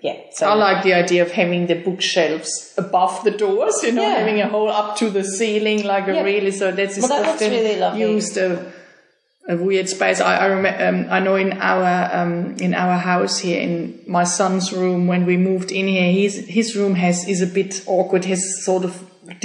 yeah. 0.08 0.18
So 0.38 0.44
I 0.52 0.54
like 0.68 0.80
the 0.88 0.94
idea 1.04 1.22
of 1.28 1.32
having 1.42 1.62
the 1.72 1.78
bookshelves 1.88 2.50
above 2.86 3.14
the 3.28 3.32
doors, 3.46 3.76
you 3.84 3.92
know, 3.98 4.02
Yeah. 4.08 4.20
having 4.22 4.40
a 4.42 4.48
hole 4.56 4.70
up 4.82 4.90
to 5.02 5.06
the 5.18 5.24
ceiling, 5.38 5.80
like 5.94 6.06
a 6.08 6.14
Yeah. 6.16 6.24
really, 6.32 6.52
so 6.60 6.66
that's 6.72 6.98
Well, 7.00 7.08
that 7.10 7.26
often 7.34 7.52
really 7.58 7.76
lovely. 7.84 8.02
used 8.16 8.36
a, 8.38 8.50
a 9.54 9.56
weird 9.68 9.88
space. 9.96 10.20
I, 10.22 10.34
I 10.46 10.48
remember, 10.56 10.84
um, 10.88 11.00
I 11.18 11.20
know 11.26 11.36
in 11.46 11.52
our, 11.72 11.92
um, 12.20 12.56
in 12.66 12.72
our 12.84 12.98
house 13.12 13.36
here, 13.46 13.60
in 13.68 13.76
my 14.18 14.26
son's 14.26 14.66
room, 14.74 15.02
when 15.12 15.26
we 15.26 15.36
moved 15.50 15.72
in 15.72 15.88
here, 15.96 16.12
his, 16.24 16.34
his 16.60 16.76
room 16.80 16.96
has, 16.96 17.18
is 17.28 17.42
a 17.42 17.48
bit 17.60 17.72
awkward, 17.88 18.26
has 18.26 18.42
sort 18.70 18.84
of 18.84 18.94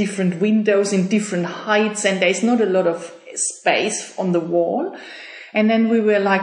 different 0.02 0.40
windows 0.40 0.92
in 0.92 1.08
different 1.16 1.46
heights, 1.46 2.04
and 2.04 2.20
there's 2.22 2.42
not 2.50 2.60
a 2.60 2.66
lot 2.66 2.86
of 2.86 2.98
space 3.34 3.98
on 4.18 4.32
the 4.32 4.40
wall. 4.54 4.96
And 5.54 5.68
then 5.70 5.88
we 5.88 6.00
were 6.00 6.18
like, 6.32 6.42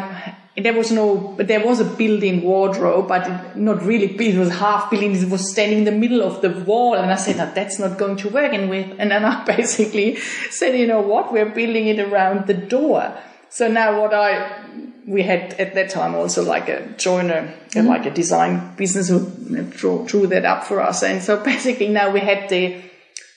there 0.63 0.73
was 0.73 0.91
no, 0.91 1.17
but 1.37 1.47
there 1.47 1.65
was 1.65 1.79
a 1.79 1.85
built-in 1.85 2.41
wardrobe, 2.41 3.07
but 3.07 3.27
it- 3.27 3.55
not 3.55 3.83
really 3.83 4.07
big. 4.07 4.35
It 4.35 4.39
was 4.39 4.51
half 4.51 4.89
built-in. 4.89 5.15
It 5.15 5.29
was 5.29 5.49
standing 5.51 5.79
in 5.79 5.83
the 5.85 5.91
middle 5.91 6.21
of 6.21 6.41
the 6.41 6.49
wall, 6.49 6.95
and 6.95 7.11
I 7.11 7.15
said, 7.15 7.37
no, 7.37 7.51
that's 7.53 7.79
not 7.79 7.97
going 7.97 8.17
to 8.17 8.29
work. 8.29 8.53
And 8.53 8.69
with 8.69 8.87
and 8.97 9.11
then 9.11 9.25
I 9.25 9.43
basically 9.57 10.15
said, 10.49 10.77
you 10.77 10.87
know 10.87 11.01
what? 11.01 11.31
We're 11.31 11.49
building 11.49 11.87
it 11.87 11.99
around 11.99 12.47
the 12.47 12.53
door. 12.53 13.13
So 13.49 13.67
now 13.67 13.99
what 13.99 14.13
I, 14.13 14.63
we 15.07 15.23
had 15.23 15.53
at 15.53 15.73
that 15.73 15.89
time 15.89 16.13
also 16.13 16.43
like 16.43 16.69
a 16.69 16.87
joiner, 16.97 17.53
mm-hmm. 17.69 17.87
like 17.87 18.05
a 18.05 18.11
design 18.11 18.75
business 18.75 19.09
who 19.09 19.63
drew, 19.71 20.05
drew 20.05 20.27
that 20.27 20.45
up 20.45 20.63
for 20.63 20.79
us. 20.81 21.03
And 21.03 21.21
so 21.21 21.43
basically 21.53 21.87
now 21.87 22.11
we 22.11 22.19
had 22.19 22.49
the, 22.49 22.81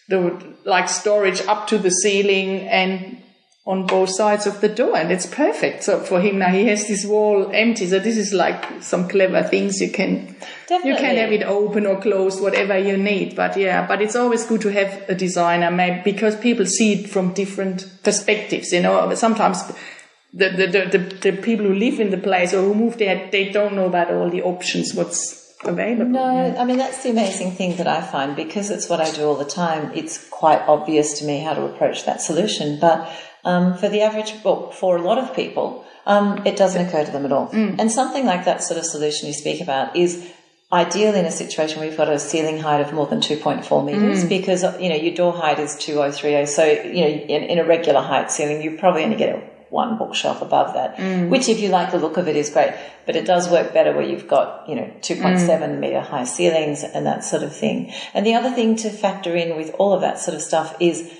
the 0.08 0.54
like 0.64 0.88
storage 0.88 1.40
up 1.42 1.66
to 1.68 1.78
the 1.78 1.90
ceiling 1.90 2.68
and 2.68 3.21
on 3.64 3.86
both 3.86 4.10
sides 4.10 4.46
of 4.46 4.60
the 4.60 4.68
door 4.68 4.96
and 4.96 5.12
it's 5.12 5.26
perfect. 5.26 5.84
So 5.84 6.00
for 6.00 6.20
him 6.20 6.38
now 6.38 6.48
he 6.48 6.66
has 6.66 6.88
this 6.88 7.04
wall 7.04 7.48
empty. 7.52 7.86
So 7.86 8.00
this 8.00 8.16
is 8.16 8.32
like 8.32 8.82
some 8.82 9.08
clever 9.08 9.42
things 9.44 9.80
you 9.80 9.90
can 9.90 10.34
you 10.68 10.96
can 10.96 11.16
have 11.16 11.30
it 11.30 11.44
open 11.44 11.86
or 11.86 12.00
closed 12.00 12.42
whatever 12.42 12.76
you 12.76 12.96
need. 12.96 13.36
But 13.36 13.56
yeah 13.56 13.86
but 13.86 14.02
it's 14.02 14.16
always 14.16 14.44
good 14.46 14.62
to 14.62 14.72
have 14.72 15.08
a 15.08 15.14
designer 15.14 15.70
maybe 15.70 16.02
because 16.02 16.34
people 16.36 16.66
see 16.66 16.94
it 16.94 17.10
from 17.10 17.34
different 17.34 17.86
perspectives 18.02 18.72
you 18.72 18.82
know. 18.82 19.14
Sometimes 19.14 19.62
the, 20.34 20.48
the, 20.48 20.66
the, 20.66 20.98
the, 20.98 21.30
the 21.30 21.42
people 21.42 21.66
who 21.66 21.74
live 21.74 22.00
in 22.00 22.10
the 22.10 22.18
place 22.18 22.52
or 22.52 22.62
who 22.62 22.74
move 22.74 22.98
there 22.98 23.28
they 23.30 23.50
don't 23.50 23.74
know 23.74 23.86
about 23.86 24.10
all 24.10 24.28
the 24.28 24.42
options 24.42 24.92
what's 24.92 25.40
available. 25.64 26.10
No, 26.10 26.56
I 26.58 26.64
mean 26.64 26.78
that's 26.78 27.04
the 27.04 27.10
amazing 27.10 27.52
thing 27.52 27.76
that 27.76 27.86
I 27.86 28.00
find 28.00 28.34
because 28.34 28.70
it's 28.70 28.88
what 28.88 29.00
I 29.00 29.08
do 29.12 29.24
all 29.24 29.36
the 29.36 29.44
time. 29.44 29.92
It's 29.94 30.28
quite 30.30 30.60
obvious 30.62 31.20
to 31.20 31.24
me 31.24 31.38
how 31.38 31.54
to 31.54 31.66
approach 31.66 32.04
that 32.06 32.20
solution, 32.20 32.80
but 32.80 33.08
um, 33.44 33.76
for 33.76 33.88
the 33.88 34.02
average, 34.02 34.34
well, 34.44 34.70
for 34.70 34.96
a 34.96 35.02
lot 35.02 35.18
of 35.18 35.34
people, 35.34 35.84
um, 36.06 36.44
it 36.46 36.56
doesn't 36.56 36.86
occur 36.86 37.04
to 37.04 37.10
them 37.10 37.24
at 37.24 37.32
all. 37.32 37.50
And 37.78 37.90
something 37.90 38.26
like 38.26 38.44
that 38.44 38.62
sort 38.62 38.78
of 38.78 38.84
solution 38.84 39.28
you 39.28 39.34
speak 39.34 39.60
about 39.60 39.94
is 39.96 40.32
ideal 40.72 41.14
in 41.14 41.26
a 41.26 41.30
situation 41.30 41.78
where 41.78 41.88
you've 41.88 41.98
got 41.98 42.08
a 42.08 42.18
ceiling 42.18 42.58
height 42.58 42.80
of 42.80 42.92
more 42.94 43.06
than 43.06 43.20
2.4 43.20 43.84
meters 43.84 44.24
because 44.24 44.62
you 44.80 44.88
know 44.88 44.94
your 44.96 45.14
door 45.14 45.34
height 45.34 45.58
is 45.58 45.76
2030 45.76 46.46
so 46.46 46.64
you 46.64 47.02
know 47.02 47.08
in, 47.08 47.42
in 47.42 47.58
a 47.58 47.64
regular 47.64 48.00
height 48.00 48.30
ceiling 48.30 48.62
you 48.62 48.78
probably 48.78 49.04
only 49.04 49.16
get 49.16 49.36
a 49.36 49.52
one 49.72 49.96
bookshelf 49.96 50.42
above 50.42 50.74
that, 50.74 50.98
which 51.30 51.48
if 51.48 51.58
you 51.58 51.70
like 51.70 51.90
the 51.90 51.98
look 51.98 52.18
of 52.18 52.28
it 52.28 52.36
is 52.36 52.50
great, 52.50 52.74
but 53.06 53.16
it 53.16 53.24
does 53.24 53.48
work 53.48 53.72
better 53.72 53.92
where 53.94 54.06
you've 54.06 54.28
got, 54.28 54.68
you 54.68 54.76
know, 54.76 54.88
2.7 55.00 55.78
meter 55.78 56.02
high 56.02 56.24
ceilings 56.24 56.84
and 56.84 57.06
that 57.06 57.24
sort 57.24 57.42
of 57.42 57.56
thing. 57.56 57.90
And 58.12 58.26
the 58.26 58.34
other 58.34 58.50
thing 58.50 58.76
to 58.76 58.90
factor 58.90 59.34
in 59.34 59.56
with 59.56 59.74
all 59.78 59.94
of 59.94 60.02
that 60.02 60.18
sort 60.18 60.34
of 60.34 60.42
stuff 60.42 60.76
is 60.78 61.10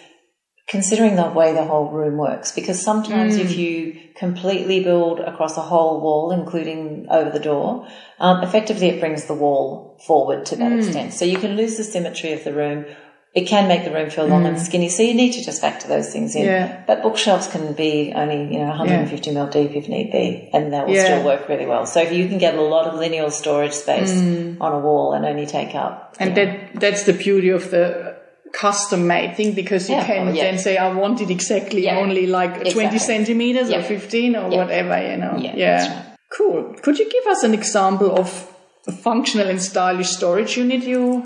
considering 0.73 1.17
the 1.17 1.29
way 1.29 1.52
the 1.52 1.62
whole 1.62 1.91
room 1.91 2.17
works, 2.17 2.50
because 2.50 2.81
sometimes 2.81 3.37
if 3.37 3.50
mm. 3.50 3.57
you 3.59 4.00
completely 4.17 4.83
build 4.83 5.21
across 5.21 5.59
a 5.59 5.61
whole 5.61 6.00
wall, 6.00 6.33
including 6.33 7.07
over 7.11 7.29
the 7.29 7.38
door, 7.38 7.87
um, 8.19 8.43
effectively 8.43 8.87
it 8.87 8.99
brings 8.99 9.26
the 9.26 9.35
wall 9.35 10.00
forward 10.07 10.47
to 10.47 10.57
that 10.57 10.73
mm. 10.73 10.79
extent. 10.79 11.12
So 11.12 11.26
you 11.26 11.37
can 11.37 11.57
lose 11.59 11.76
the 11.76 11.85
symmetry 11.85 12.33
of 12.33 12.43
the 12.43 12.55
room. 12.55 12.87
It 13.35 13.47
can 13.49 13.69
make 13.69 13.85
the 13.85 13.93
room 13.93 14.09
feel 14.09 14.26
long 14.26 14.47
and 14.47 14.57
mm. 14.57 14.61
skinny, 14.61 14.88
so 14.88 15.02
you 15.02 15.12
need 15.12 15.33
to 15.33 15.45
just 15.45 15.61
factor 15.61 15.88
those 15.88 16.11
things 16.11 16.35
in. 16.35 16.47
Yeah. 16.47 16.85
But 16.87 17.02
bookshelves 17.02 17.49
can 17.49 17.75
be 17.75 18.14
only, 18.17 18.55
you 18.55 18.61
know, 18.61 18.69
150 18.69 19.31
mil 19.31 19.49
deep 19.49 19.73
if 19.73 19.91
need 19.91 20.11
be, 20.11 20.49
and 20.55 20.73
that 20.73 20.87
will 20.87 20.95
Yeah. 20.95 21.05
still 21.05 21.25
work 21.26 21.50
really 21.50 21.67
well. 21.67 21.85
So 21.85 22.00
if 22.00 22.12
you 22.12 22.29
can 22.29 22.38
get 22.38 22.55
a 22.55 22.62
lot 22.62 22.87
of 22.87 22.95
lineal 22.99 23.31
storage 23.31 23.73
space 23.75 24.17
on 24.59 24.73
a 24.73 24.79
wall 24.79 25.12
and 25.12 25.26
only 25.26 25.45
take 25.45 25.75
up, 25.75 26.14
And 26.19 26.35
that 26.35 26.81
that's 26.81 27.02
the 27.02 27.12
beauty 27.12 27.50
of 27.50 27.71
the 27.71 28.12
custom 28.52 29.06
made 29.06 29.37
thing 29.37 29.54
because 29.54 29.88
you 29.88 29.97
Yeah, 29.97 30.06
can 30.06 30.28
oh, 30.28 30.32
yeah. 30.32 30.44
then 30.44 30.59
say 30.59 30.76
I 30.76 30.92
want 30.92 31.21
it 31.21 31.30
exactly 31.30 31.85
Yeah, 31.85 31.99
only 31.99 32.26
like 32.26 32.54
20 32.54 32.68
exactly. 32.71 32.99
centimeters 32.99 33.71
or 33.71 33.82
15 33.82 34.37
or 34.37 34.49
whatever, 34.50 35.11
you 35.11 35.16
know. 35.16 35.37
Yeah, 35.38 35.88
right. 35.88 36.16
Cool. 36.37 36.75
Could 36.82 36.99
you 36.99 37.11
give 37.11 37.26
us 37.26 37.42
an 37.42 37.54
example 37.54 38.18
of 38.18 38.49
a 38.87 38.92
functional 38.92 39.49
and 39.49 39.61
stylish 39.61 40.09
storage 40.09 40.56
unit 40.56 40.82
you 40.82 41.23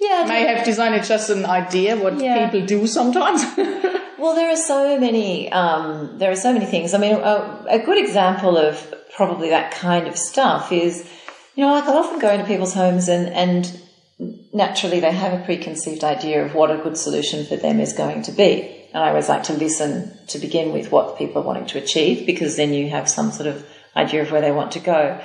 yeah, 0.00 0.24
may 0.28 0.46
have 0.46 0.64
designed? 0.64 0.94
It's 0.94 1.08
just 1.08 1.30
an 1.30 1.46
idea 1.46 1.96
what 1.96 2.18
people 2.18 2.66
do 2.66 2.86
sometimes. 2.86 3.42
Well, 4.18 4.34
there 4.34 4.50
are 4.50 4.56
so 4.56 4.98
many. 4.98 5.52
Um, 5.52 6.16
there 6.18 6.30
are 6.30 6.36
so 6.36 6.50
many 6.50 6.64
things. 6.64 6.94
I 6.94 6.98
mean, 6.98 7.16
a, 7.16 7.64
a 7.68 7.78
good 7.78 7.98
example 7.98 8.56
of 8.56 8.94
probably 9.14 9.50
that 9.50 9.72
kind 9.72 10.08
of 10.08 10.16
stuff 10.16 10.72
is, 10.72 11.06
you 11.54 11.62
know, 11.62 11.70
like 11.74 11.84
I'll 11.84 11.98
often 11.98 12.18
go 12.18 12.30
into 12.30 12.46
people's 12.46 12.72
homes 12.72 13.08
and 13.08 13.28
and 13.28 13.78
naturally 14.18 15.00
they 15.00 15.12
have 15.12 15.38
a 15.38 15.44
preconceived 15.44 16.04
idea 16.04 16.44
of 16.44 16.54
what 16.54 16.70
a 16.70 16.78
good 16.78 16.96
solution 16.96 17.44
for 17.44 17.56
them 17.56 17.80
is 17.80 17.92
going 17.92 18.22
to 18.22 18.32
be. 18.32 18.88
And 18.92 19.02
I 19.02 19.10
always 19.10 19.28
like 19.28 19.44
to 19.44 19.52
listen 19.52 20.16
to 20.28 20.38
begin 20.38 20.72
with 20.72 20.90
what 20.90 21.18
people 21.18 21.42
are 21.42 21.46
wanting 21.46 21.66
to 21.66 21.78
achieve 21.78 22.26
because 22.26 22.56
then 22.56 22.72
you 22.72 22.88
have 22.88 23.08
some 23.08 23.30
sort 23.30 23.48
of 23.48 23.66
idea 23.94 24.22
of 24.22 24.30
where 24.30 24.40
they 24.40 24.52
want 24.52 24.72
to 24.72 24.80
go. 24.80 25.20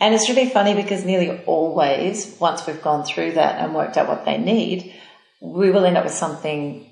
And 0.00 0.14
it's 0.14 0.28
really 0.28 0.48
funny 0.48 0.74
because 0.74 1.04
nearly 1.04 1.42
always, 1.44 2.36
once 2.40 2.66
we've 2.66 2.82
gone 2.82 3.04
through 3.04 3.32
that 3.32 3.60
and 3.62 3.74
worked 3.74 3.96
out 3.96 4.08
what 4.08 4.24
they 4.24 4.38
need, 4.38 4.94
we 5.40 5.70
will 5.70 5.84
end 5.84 5.96
up 5.96 6.04
with 6.04 6.14
something 6.14 6.90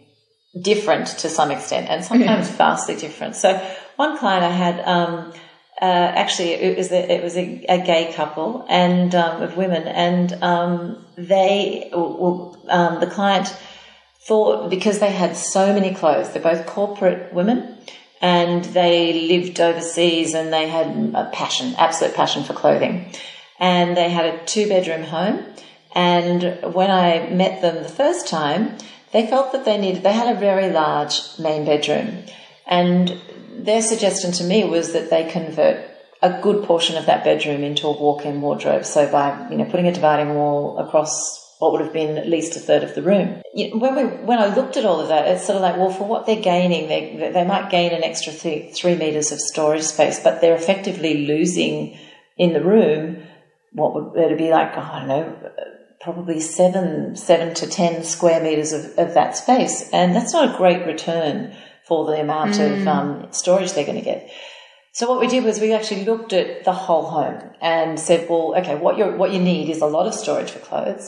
different 0.61 1.07
to 1.07 1.29
some 1.29 1.51
extent 1.51 1.89
and 1.89 2.05
sometimes 2.05 2.51
vastly 2.57 2.97
different. 2.97 3.37
So 3.37 3.57
one 3.97 4.19
client 4.19 4.45
I 4.45 4.51
had, 4.51 4.81
um, 4.87 5.33
uh, 5.81 6.13
actually 6.15 6.51
it 6.51 6.77
was 6.77 6.93
a, 6.93 7.13
it 7.13 7.23
was 7.23 7.37
a, 7.37 7.65
a 7.69 7.79
gay 7.79 8.13
couple 8.13 8.67
and 8.69 9.15
um, 9.15 9.43
of 9.43 9.57
women 9.57 9.87
and 9.89 10.33
um, 10.43 11.05
they 11.17 11.91
well, 11.93 12.59
um, 12.69 13.01
the 13.01 13.07
client 13.07 13.57
thought 14.27 14.69
because 14.69 14.99
they 14.99 15.11
had 15.11 15.37
so 15.37 15.73
many 15.73 15.95
clothes 15.95 16.33
they're 16.33 16.43
both 16.43 16.67
corporate 16.67 17.33
women 17.33 17.77
and 18.21 18.65
they 18.67 19.29
lived 19.29 19.61
overseas 19.61 20.35
and 20.35 20.53
they 20.53 20.69
had 20.69 20.89
a 21.15 21.31
passion 21.33 21.75
absolute 21.79 22.15
passion 22.15 22.45
for 22.45 22.53
clothing. 22.53 23.11
And 23.59 23.97
they 23.97 24.09
had 24.09 24.27
a 24.27 24.45
two 24.47 24.69
bedroom 24.69 25.03
home 25.03 25.45
and 25.95 26.59
when 26.75 26.91
I 26.91 27.29
met 27.31 27.61
them 27.61 27.83
the 27.83 27.89
first 27.89 28.29
time 28.29 28.77
they 29.13 29.27
felt 29.27 29.53
that 29.53 29.65
they 29.65 29.79
needed 29.79 30.03
they 30.03 30.13
had 30.13 30.35
a 30.35 30.39
very 30.39 30.71
large 30.71 31.21
main 31.39 31.65
bedroom 31.65 32.25
and 32.67 33.19
their 33.51 33.83
suggestion 33.83 34.33
to 34.33 34.45
me 34.45 34.65
was 34.65 34.93
that 34.93 35.11
they 35.11 35.31
convert 35.31 35.87
a 36.23 36.41
good 36.41 36.65
portion 36.65 36.97
of 36.97 37.07
that 37.07 37.25
bedroom 37.25 37.65
into 37.65 37.87
a 37.87 37.93
walk-in 37.93 38.41
wardrobe. 38.41 38.85
So 38.85 39.11
by 39.11 39.49
you 39.51 39.57
know 39.57 39.65
putting 39.65 39.89
a 39.89 39.93
dividing 39.93 40.35
wall 40.35 40.79
across 40.79 41.39
what 41.59 41.73
would 41.73 41.83
have 41.83 41.93
been 41.93 42.17
at 42.17 42.27
least 42.27 42.57
a 42.57 42.61
third 42.61 42.83
of 42.83 42.95
the 42.95 43.03
room. 43.03 43.43
You 43.55 43.71
know, 43.71 43.77
when 43.77 43.95
we 43.95 44.03
when 44.25 44.39
I 44.39 44.55
looked 44.55 44.77
at 44.77 44.85
all 44.85 45.01
of 45.01 45.09
that, 45.09 45.29
it's 45.29 45.47
sort 45.47 45.57
of 45.57 45.63
like, 45.63 45.77
well, 45.77 45.91
for 45.91 46.07
what 46.07 46.27
they're 46.27 46.41
gaining, 46.41 46.89
they 46.89 47.31
they 47.33 47.45
might 47.45 47.71
gain 47.71 47.93
an 47.93 48.05
extra 48.05 48.33
th- 48.33 48.75
three 48.75 48.97
meters 48.97 49.33
of 49.33 49.41
storage 49.41 49.83
space, 49.83 50.21
but 50.21 50.41
they're 50.41 50.57
effectively 50.57 51.27
losing 51.27 51.99
in 52.37 52.53
the 52.53 52.63
room 52.63 53.23
what 53.73 53.95
would 53.95 54.15
there 54.15 54.37
be 54.37 54.51
like 54.51 54.77
I 54.77 54.99
don't 54.99 55.09
know 55.09 55.53
probably 56.01 56.41
seven 56.41 57.15
seven 57.15 57.55
to 57.55 57.67
ten 57.67 58.03
square 58.05 58.43
meters 58.43 58.73
of, 58.73 58.99
of 58.99 59.15
that 59.15 59.37
space, 59.37 59.89
and 59.93 60.15
that's 60.15 60.33
not 60.33 60.55
a 60.55 60.57
great 60.57 60.87
return 60.87 61.55
for 61.91 62.07
the 62.07 62.21
amount 62.21 62.61
of 62.67 62.87
um, 62.87 63.09
storage 63.33 63.73
they're 63.73 63.91
going 63.93 63.99
to 64.05 64.11
get. 64.13 64.31
So 64.93 65.09
what 65.11 65.21
we 65.21 65.29
did 65.35 65.43
was 65.45 65.61
we 65.61 65.73
actually 65.73 66.05
looked 66.05 66.33
at 66.33 66.65
the 66.65 66.73
whole 66.73 67.07
home 67.17 67.39
and 67.61 67.99
said, 67.99 68.29
well, 68.29 68.55
okay, 68.59 68.77
what 68.85 68.97
you 68.99 69.07
what 69.23 69.33
you 69.35 69.41
need 69.53 69.67
is 69.75 69.81
a 69.83 69.91
lot 69.97 70.07
of 70.07 70.15
storage 70.15 70.53
for 70.53 70.61
clothes, 70.61 71.07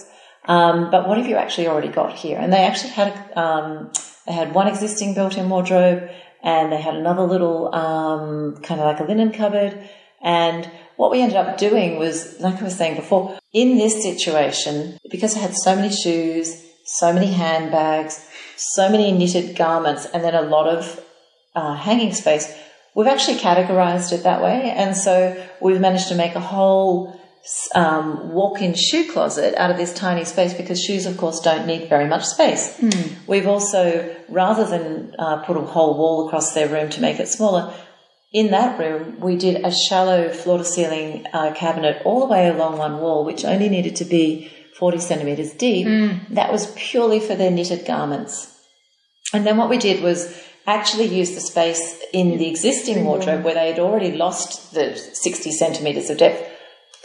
um, 0.56 0.90
but 0.90 1.06
what 1.06 1.18
have 1.18 1.28
you 1.30 1.36
actually 1.36 1.68
already 1.68 1.92
got 2.00 2.12
here? 2.24 2.38
And 2.42 2.52
they 2.52 2.64
actually 2.70 2.94
had 3.00 3.12
um, 3.44 3.90
they 4.26 4.34
had 4.42 4.54
one 4.60 4.68
existing 4.68 5.14
built-in 5.14 5.48
wardrobe, 5.48 6.00
and 6.42 6.72
they 6.72 6.80
had 6.88 6.96
another 6.96 7.26
little 7.34 7.58
um, 7.84 8.56
kind 8.66 8.80
of 8.80 8.86
like 8.90 9.00
a 9.00 9.04
linen 9.04 9.30
cupboard. 9.40 9.72
And 10.20 10.70
what 11.00 11.10
we 11.12 11.20
ended 11.20 11.38
up 11.42 11.58
doing 11.58 11.98
was, 11.98 12.14
like 12.40 12.60
I 12.60 12.64
was 12.70 12.76
saying 12.76 12.96
before, 12.96 13.24
in 13.52 13.68
this 13.82 14.02
situation, 14.08 14.98
because 15.14 15.36
I 15.36 15.40
had 15.46 15.54
so 15.66 15.74
many 15.74 15.90
shoes, 16.02 16.46
so 16.84 17.12
many 17.12 17.30
handbags, 17.44 18.14
so 18.56 18.88
many 18.88 19.12
knitted 19.12 19.56
garments, 19.56 20.06
and 20.06 20.22
then 20.22 20.34
a 20.34 20.42
lot 20.42 20.68
of 20.68 21.00
uh, 21.54 21.74
hanging 21.74 22.12
space, 22.12 22.52
we've 22.94 23.06
actually 23.06 23.38
categorized 23.38 24.12
it 24.12 24.22
that 24.24 24.42
way. 24.42 24.70
And 24.70 24.96
so 24.96 25.42
we've 25.60 25.80
managed 25.80 26.08
to 26.08 26.14
make 26.14 26.34
a 26.34 26.40
whole 26.40 27.20
um, 27.74 28.30
walk-in 28.32 28.74
shoe 28.74 29.10
closet 29.10 29.54
out 29.56 29.70
of 29.70 29.76
this 29.76 29.92
tiny 29.92 30.24
space 30.24 30.54
because 30.54 30.82
shoes, 30.82 31.06
of 31.06 31.16
course, 31.16 31.40
don't 31.40 31.66
need 31.66 31.88
very 31.88 32.06
much 32.06 32.24
space. 32.24 32.80
We've 33.26 33.48
also, 33.48 34.14
rather 34.28 34.64
than 34.64 35.14
uh, 35.18 35.42
put 35.44 35.56
a 35.56 35.60
whole 35.60 35.98
wall 35.98 36.26
across 36.26 36.54
their 36.54 36.68
room 36.68 36.88
to 36.90 37.00
make 37.00 37.18
it 37.18 37.28
smaller, 37.28 37.74
in 38.32 38.50
that 38.52 38.78
room, 38.78 39.20
we 39.20 39.36
did 39.36 39.64
a 39.64 39.70
shallow 39.70 40.30
floor 40.30 40.58
to 40.58 40.64
ceiling 40.64 41.26
uh, 41.34 41.52
cabinet 41.52 42.00
all 42.06 42.20
the 42.20 42.26
way 42.26 42.48
along 42.48 42.78
one 42.78 42.98
wall, 42.98 43.24
which 43.24 43.44
only 43.44 43.68
needed 43.68 43.96
to 43.96 44.04
be 44.04 44.50
40 44.82 44.98
centimeters 44.98 45.52
deep. 45.52 45.86
Mm. 45.86 46.26
That 46.30 46.50
was 46.50 46.72
purely 46.74 47.20
for 47.20 47.36
their 47.36 47.52
knitted 47.52 47.86
garments. 47.86 48.52
And 49.32 49.46
then 49.46 49.56
what 49.56 49.70
we 49.70 49.78
did 49.78 50.02
was 50.02 50.36
actually 50.66 51.04
use 51.04 51.36
the 51.36 51.40
space 51.40 52.02
in 52.12 52.36
the 52.36 52.48
existing 52.48 53.04
wardrobe 53.04 53.44
where 53.44 53.54
they 53.54 53.68
had 53.68 53.78
already 53.78 54.10
lost 54.10 54.74
the 54.74 54.96
60 54.96 55.52
centimeters 55.52 56.10
of 56.10 56.18
depth 56.18 56.50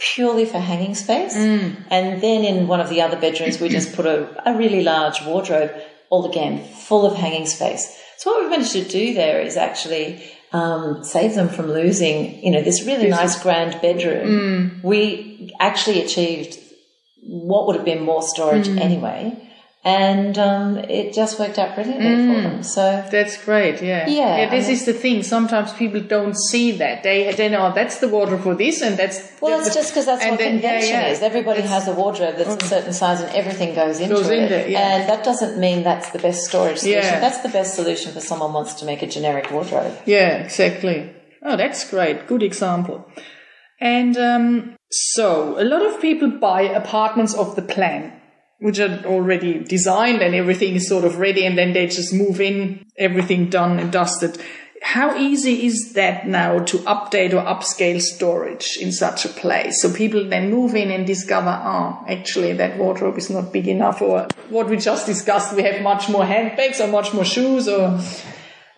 purely 0.00 0.44
for 0.44 0.58
hanging 0.58 0.96
space. 0.96 1.36
Mm. 1.36 1.84
And 1.88 2.20
then 2.20 2.42
in 2.42 2.66
one 2.66 2.80
of 2.80 2.88
the 2.88 3.00
other 3.00 3.16
bedrooms, 3.16 3.60
we 3.60 3.68
just 3.68 3.94
put 3.94 4.06
a, 4.06 4.26
a 4.44 4.58
really 4.58 4.82
large 4.82 5.24
wardrobe, 5.24 5.70
all 6.10 6.28
again 6.28 6.64
full 6.64 7.06
of 7.06 7.14
hanging 7.14 7.46
space. 7.46 7.96
So 8.16 8.32
what 8.32 8.40
we've 8.40 8.50
managed 8.50 8.72
to 8.72 8.82
do 8.82 9.14
there 9.14 9.40
is 9.40 9.56
actually 9.56 10.20
um, 10.50 11.04
save 11.04 11.36
them 11.36 11.48
from 11.48 11.70
losing, 11.70 12.44
you 12.44 12.50
know, 12.50 12.62
this 12.62 12.84
really 12.84 13.08
nice 13.08 13.40
grand 13.40 13.80
bedroom. 13.80 14.26
Mm. 14.26 14.82
We 14.82 15.54
actually 15.60 16.02
achieved 16.02 16.58
what 17.28 17.66
would 17.66 17.76
have 17.76 17.84
been 17.84 18.02
more 18.04 18.22
storage 18.22 18.68
anyway. 18.68 19.44
And 19.84 20.36
um, 20.38 20.76
it 20.78 21.14
just 21.14 21.38
worked 21.38 21.56
out 21.56 21.74
brilliantly 21.76 22.16
for 22.34 22.42
them. 22.42 22.62
So 22.64 23.06
That's 23.12 23.42
great, 23.42 23.80
yeah. 23.80 24.08
Yeah, 24.08 24.50
this 24.50 24.64
and 24.66 24.72
is 24.74 24.84
the 24.86 24.92
thing. 24.92 25.22
Sometimes 25.22 25.72
people 25.72 26.00
don't 26.00 26.36
see 26.50 26.72
that. 26.72 27.04
They 27.04 27.32
they 27.32 27.48
know 27.48 27.72
that's 27.72 27.98
the 28.00 28.08
wardrobe 28.08 28.42
for 28.42 28.54
this 28.56 28.82
and 28.82 28.98
that's 28.98 29.16
Well, 29.40 29.56
that's 29.56 29.68
it's 29.68 29.76
just 29.76 29.90
because 29.92 30.06
that's 30.06 30.24
what 30.26 30.38
then- 30.38 30.54
convention 30.60 30.90
yeah. 30.90 31.08
is. 31.12 31.22
Everybody 31.22 31.62
has 31.62 31.86
a 31.86 31.92
wardrobe 31.92 32.36
that's 32.36 32.56
a 32.64 32.66
certain 32.66 32.92
size 32.92 33.20
and 33.20 33.30
everything 33.34 33.74
goes 33.74 34.00
into 34.00 34.16
Goes 34.16 34.28
it. 34.28 34.38
in 34.38 34.48
there, 34.48 34.68
yeah. 34.68 34.96
And 34.96 35.08
that 35.08 35.22
doesn't 35.24 35.58
mean 35.60 35.84
that's 35.84 36.10
the 36.10 36.18
best 36.18 36.40
storage 36.48 36.78
solution. 36.78 37.02
Yeah. 37.14 37.20
That's 37.20 37.40
the 37.46 37.48
best 37.48 37.74
solution 37.76 38.12
for 38.12 38.20
someone 38.20 38.52
wants 38.52 38.74
to 38.80 38.84
make 38.84 39.02
a 39.02 39.06
generic 39.06 39.50
wardrobe. 39.52 39.96
Yeah, 40.06 40.38
exactly. 40.38 40.98
Oh, 41.42 41.56
that's 41.56 41.88
great. 41.88 42.26
Good 42.26 42.42
example. 42.42 43.06
And 43.80 44.16
um, 44.16 44.76
so, 44.90 45.60
a 45.60 45.64
lot 45.64 45.86
of 45.86 46.00
people 46.00 46.30
buy 46.30 46.62
apartments 46.62 47.34
off 47.34 47.56
the 47.56 47.62
plan, 47.62 48.12
which 48.58 48.78
are 48.80 49.04
already 49.04 49.62
designed 49.62 50.20
and 50.20 50.34
everything 50.34 50.74
is 50.74 50.88
sort 50.88 51.04
of 51.04 51.18
ready, 51.18 51.44
and 51.44 51.56
then 51.56 51.72
they 51.72 51.86
just 51.86 52.12
move 52.12 52.40
in, 52.40 52.86
everything 52.96 53.50
done 53.50 53.78
and 53.78 53.92
dusted. 53.92 54.40
How 54.80 55.16
easy 55.16 55.66
is 55.66 55.92
that 55.94 56.26
now 56.26 56.60
to 56.60 56.78
update 56.78 57.32
or 57.32 57.44
upscale 57.44 58.00
storage 58.00 58.78
in 58.80 58.92
such 58.92 59.24
a 59.24 59.28
place? 59.28 59.82
So 59.82 59.92
people 59.92 60.28
then 60.28 60.50
move 60.50 60.74
in 60.74 60.90
and 60.90 61.06
discover, 61.06 61.60
oh, 61.64 62.04
actually 62.08 62.52
that 62.54 62.78
wardrobe 62.78 63.18
is 63.18 63.28
not 63.28 63.52
big 63.52 63.68
enough, 63.68 64.00
or 64.00 64.28
what 64.48 64.68
we 64.68 64.76
just 64.76 65.06
discussed, 65.06 65.54
we 65.54 65.62
have 65.62 65.82
much 65.82 66.08
more 66.08 66.24
handbags 66.24 66.80
or 66.80 66.86
much 66.88 67.12
more 67.12 67.24
shoes, 67.24 67.68
or 67.68 68.00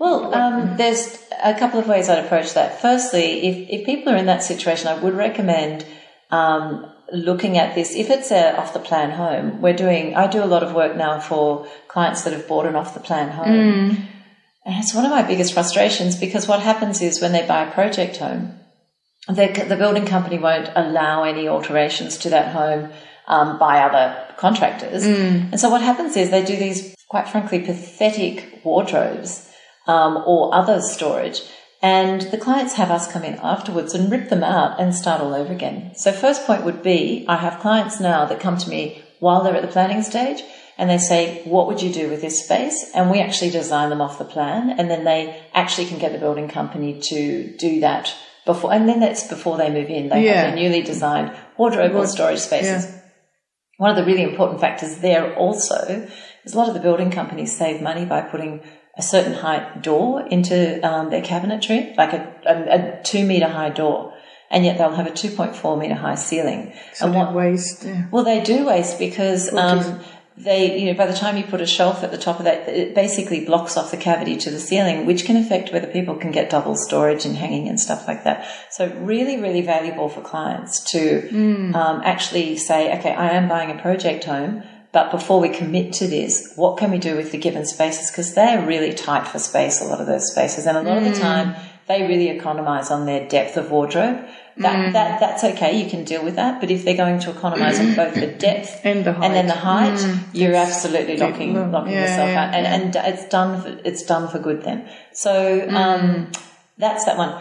Well, 0.01 0.35
um, 0.35 0.79
there's 0.79 1.23
a 1.45 1.53
couple 1.53 1.79
of 1.79 1.87
ways 1.87 2.09
I'd 2.09 2.25
approach 2.25 2.55
that. 2.55 2.81
Firstly, 2.81 3.47
if, 3.47 3.81
if 3.81 3.87
people 3.87 4.15
are 4.15 4.17
in 4.17 4.25
that 4.27 4.43
situation, 4.43 4.89
I 4.89 4.99
would 4.99 5.13
recommend 5.13 5.85
um, 6.31 6.91
looking 7.13 7.59
at 7.59 7.75
this. 7.75 7.95
If 7.95 8.09
it's 8.09 8.31
a 8.31 8.57
off 8.59 8.73
the 8.73 8.79
plan 8.81 9.11
home, 9.11 9.61
we're 9.61 9.77
doing. 9.77 10.17
I 10.17 10.27
do 10.27 10.43
a 10.43 10.47
lot 10.47 10.63
of 10.63 10.73
work 10.73 10.97
now 10.97 11.21
for 11.21 11.69
clients 11.89 12.23
that 12.23 12.33
have 12.33 12.49
bought 12.49 12.65
an 12.65 12.77
off 12.77 12.95
the 12.95 13.01
plan 13.01 13.29
home, 13.29 13.47
and 14.65 14.83
it's 14.83 14.95
one 14.95 15.05
of 15.05 15.11
my 15.11 15.21
biggest 15.21 15.53
frustrations 15.53 16.17
because 16.17 16.49
what 16.49 16.61
happens 16.61 17.03
is 17.03 17.21
when 17.21 17.33
they 17.33 17.47
buy 17.47 17.65
a 17.65 17.71
project 17.71 18.17
home, 18.17 18.55
the, 19.29 19.67
the 19.69 19.77
building 19.77 20.07
company 20.07 20.39
won't 20.39 20.71
allow 20.77 21.25
any 21.25 21.47
alterations 21.47 22.17
to 22.19 22.31
that 22.31 22.55
home 22.55 22.91
um, 23.29 23.59
by 23.59 23.81
other 23.81 24.35
contractors. 24.39 25.05
And 25.53 25.61
so 25.61 25.69
what 25.69 25.83
happens 25.83 26.17
is 26.17 26.31
they 26.31 26.43
do 26.43 26.57
these, 26.57 26.95
quite 27.09 27.29
frankly, 27.29 27.61
pathetic 27.61 28.63
wardrobes 28.65 29.50
um, 29.91 30.13
or 30.33 30.55
other 30.61 30.79
storage. 30.81 31.41
And 31.83 32.21
the 32.33 32.43
clients 32.47 32.75
have 32.75 32.91
us 32.91 33.11
come 33.11 33.25
in 33.25 33.37
afterwards 33.55 33.95
and 33.95 34.13
rip 34.13 34.29
them 34.29 34.45
out 34.45 34.79
and 34.81 34.95
start 34.95 35.21
all 35.23 35.35
over 35.35 35.53
again. 35.53 35.93
So 36.03 36.13
first 36.13 36.47
point 36.47 36.65
would 36.67 36.83
be, 36.83 37.25
I 37.35 37.37
have 37.37 37.61
clients 37.61 37.97
now 38.01 38.21
that 38.27 38.39
come 38.47 38.59
to 38.59 38.71
me 38.75 39.03
while 39.19 39.43
they're 39.43 39.57
at 39.57 39.63
the 39.63 39.77
planning 39.77 40.03
stage 40.03 40.43
and 40.77 40.91
they 40.91 40.99
say, 40.99 41.43
what 41.45 41.67
would 41.67 41.81
you 41.85 41.91
do 41.93 42.11
with 42.11 42.21
this 42.21 42.45
space? 42.45 42.79
And 42.95 43.11
we 43.11 43.21
actually 43.21 43.51
design 43.51 43.89
them 43.91 44.03
off 44.03 44.19
the 44.19 44.25
plan 44.37 44.61
and 44.77 44.91
then 44.91 45.05
they 45.05 45.23
actually 45.55 45.87
can 45.89 45.99
get 45.99 46.13
the 46.13 46.19
building 46.19 46.49
company 46.49 47.01
to 47.11 47.57
do 47.57 47.81
that 47.81 48.15
before, 48.47 48.73
and 48.73 48.89
then 48.89 49.01
that's 49.01 49.27
before 49.29 49.57
they 49.59 49.71
move 49.71 49.91
in. 49.91 50.09
They 50.09 50.25
Yeah. 50.25 50.33
have 50.35 50.47
their 50.55 50.63
newly 50.63 50.83
designed 50.83 51.31
wardrobe 51.59 51.95
or 51.95 52.07
storage 52.07 52.41
spaces. 52.41 52.85
yeah. 52.87 52.97
One 53.77 53.91
of 53.91 53.97
the 53.97 54.05
really 54.11 54.23
important 54.23 54.61
factors 54.61 54.93
there 54.99 55.35
also 55.37 55.81
is 56.45 56.55
a 56.55 56.59
lot 56.59 56.69
of 56.69 56.75
the 56.75 56.81
building 56.81 57.11
companies 57.11 57.57
save 57.57 57.81
money 57.81 58.05
by 58.05 58.21
putting 58.33 58.61
a 59.01 59.03
certain 59.03 59.33
height 59.33 59.83
door 59.83 60.21
into 60.27 60.57
um, 60.87 61.09
their 61.09 61.23
cabinetry, 61.23 61.97
like 61.97 62.13
a, 62.13 62.23
a, 62.45 62.55
a 62.77 63.03
two 63.03 63.25
meter 63.25 63.49
high 63.49 63.71
door, 63.71 64.15
and 64.51 64.63
yet 64.63 64.77
they'll 64.77 64.95
have 64.95 65.07
a 65.07 65.11
2.4 65.11 65.79
meter 65.79 65.95
high 65.95 66.17
ceiling. 66.17 66.73
so 66.93 67.07
and 67.07 67.15
that 67.15 67.33
waste. 67.33 67.85
Yeah. 67.85 68.07
well, 68.11 68.25
they 68.25 68.43
do 68.43 68.67
waste 68.67 68.99
because 68.99 69.53
um, 69.55 70.01
they, 70.37 70.79
you 70.79 70.87
know, 70.87 70.99
by 70.99 71.07
the 71.07 71.15
time 71.15 71.39
you 71.39 71.45
put 71.45 71.63
a 71.63 71.67
shelf 71.67 72.03
at 72.03 72.11
the 72.11 72.19
top 72.19 72.41
of 72.41 72.45
that, 72.45 72.69
it 72.69 72.95
basically 72.95 73.43
blocks 73.47 73.79
off 73.79 73.91
the 73.91 73.97
cavity 73.97 74.37
to 74.37 74.51
the 74.51 74.61
ceiling, 74.61 75.07
which 75.07 75.25
can 75.25 75.39
affect 75.39 75.73
whether 75.73 75.87
people 75.87 76.17
can 76.17 76.31
get 76.31 76.51
double 76.51 76.77
storage 76.77 77.25
and 77.25 77.37
hanging 77.37 77.69
and 77.69 77.81
stuff 77.81 78.07
like 78.07 78.25
that. 78.25 78.47
So, 78.71 78.93
really, 78.97 79.41
really 79.41 79.63
valuable 79.63 80.11
for 80.11 80.21
clients 80.21 80.85
to 80.93 81.29
um, 81.75 82.03
actually 82.05 82.59
say, 82.59 82.95
okay, 82.99 83.15
I 83.15 83.31
am 83.31 83.49
buying 83.49 83.71
a 83.71 83.81
project 83.81 84.25
home. 84.25 84.63
But 84.93 85.11
before 85.13 85.41
we 85.41 85.49
commit 85.51 85.93
to 85.95 86.09
this, 86.09 86.53
what 86.57 86.77
can 86.77 86.91
we 86.91 86.99
do 86.99 87.17
with 87.17 87.31
the 87.31 87.39
given 87.39 87.65
spaces? 87.65 88.11
Because 88.11 88.35
they're 88.35 88.67
really 88.67 88.93
tight 88.93 89.29
for 89.29 89.39
space, 89.39 89.81
a 89.81 89.85
lot 89.85 90.01
of 90.01 90.07
those 90.09 90.31
spaces. 90.33 90.67
And 90.67 90.77
a 90.77 90.83
lot 90.83 90.99
of 90.99 91.05
the 91.05 91.19
time, 91.19 91.55
they 91.87 92.03
really 92.03 92.29
economize 92.29 92.91
on 92.91 93.07
their 93.07 93.29
depth 93.29 93.57
of 93.57 93.71
wardrobe. 93.71 94.27
That, 94.57 94.93
that 94.93 95.21
that's 95.21 95.43
okay. 95.45 95.81
You 95.83 95.89
can 95.89 96.05
deal 96.05 96.23
with 96.25 96.35
that. 96.37 96.61
But 96.61 96.71
if 96.71 96.85
they're 96.85 96.97
going 96.97 97.21
to 97.21 97.31
economize 97.31 97.79
on 97.81 97.95
both 97.95 98.15
the 98.15 98.27
depth 98.47 98.81
And 98.85 99.05
the 99.05 99.15
and 99.15 99.35
then 99.35 99.47
the 99.47 99.55
height. 99.55 99.99
height, 100.01 100.19
you're 100.35 100.55
absolutely 100.55 101.17
locking 101.17 101.55
Mm, 101.55 101.73
locking 101.73 101.93
yeah, 101.93 102.01
yourself 102.03 102.29
yeah, 102.29 102.45
out, 102.49 102.55
and, 102.55 102.67
and 102.95 102.97
it's 103.15 103.27
done. 103.29 103.63
For, 103.63 103.81
it's 103.85 104.03
done 104.05 104.29
for 104.29 104.39
good 104.39 104.63
then. 104.63 104.87
So 105.15 105.67
um, 105.71 106.31
that's 106.77 107.05
that 107.07 107.17
one. 107.17 107.41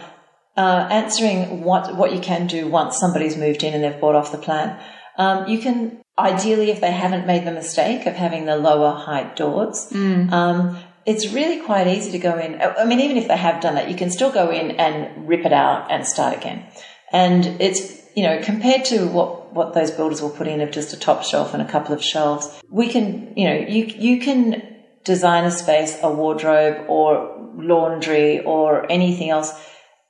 Uh, 0.56 0.88
answering 0.90 1.62
what 1.62 1.94
what 1.96 2.12
you 2.14 2.20
can 2.20 2.46
do 2.46 2.68
once 2.68 2.98
somebody's 2.98 3.36
moved 3.36 3.62
in 3.64 3.74
and 3.74 3.82
they've 3.84 4.00
bought 4.00 4.14
off 4.14 4.32
the 4.32 4.38
plan. 4.38 4.78
Um, 5.20 5.46
you 5.48 5.58
can 5.58 6.00
ideally, 6.18 6.70
if 6.70 6.80
they 6.80 6.92
haven't 6.92 7.26
made 7.26 7.44
the 7.46 7.52
mistake 7.52 8.06
of 8.06 8.14
having 8.14 8.46
the 8.46 8.56
lower 8.56 8.92
height 8.92 9.36
doors, 9.36 9.88
um, 10.32 10.78
it's 11.04 11.32
really 11.32 11.60
quite 11.60 11.86
easy 11.86 12.10
to 12.12 12.18
go 12.18 12.38
in. 12.38 12.60
I 12.60 12.84
mean, 12.86 13.00
even 13.00 13.18
if 13.18 13.28
they 13.28 13.36
have 13.36 13.60
done 13.60 13.74
that, 13.74 13.90
you 13.90 13.96
can 13.96 14.10
still 14.10 14.32
go 14.32 14.50
in 14.50 14.72
and 14.72 15.28
rip 15.28 15.44
it 15.44 15.52
out 15.52 15.90
and 15.90 16.06
start 16.06 16.36
again. 16.36 16.66
And 17.12 17.60
it's, 17.60 18.00
you 18.16 18.22
know, 18.22 18.40
compared 18.42 18.86
to 18.86 19.08
what, 19.08 19.52
what 19.52 19.74
those 19.74 19.90
builders 19.90 20.22
will 20.22 20.30
put 20.30 20.46
in 20.46 20.62
of 20.62 20.70
just 20.70 20.94
a 20.94 20.98
top 20.98 21.22
shelf 21.22 21.52
and 21.52 21.62
a 21.62 21.70
couple 21.70 21.94
of 21.94 22.02
shelves, 22.02 22.48
we 22.70 22.88
can, 22.88 23.34
you 23.36 23.46
know, 23.46 23.56
you, 23.56 23.84
you 23.86 24.20
can 24.20 24.62
design 25.04 25.44
a 25.44 25.50
space, 25.50 25.98
a 26.02 26.10
wardrobe 26.10 26.86
or 26.88 27.36
laundry 27.56 28.40
or 28.40 28.90
anything 28.90 29.28
else 29.28 29.52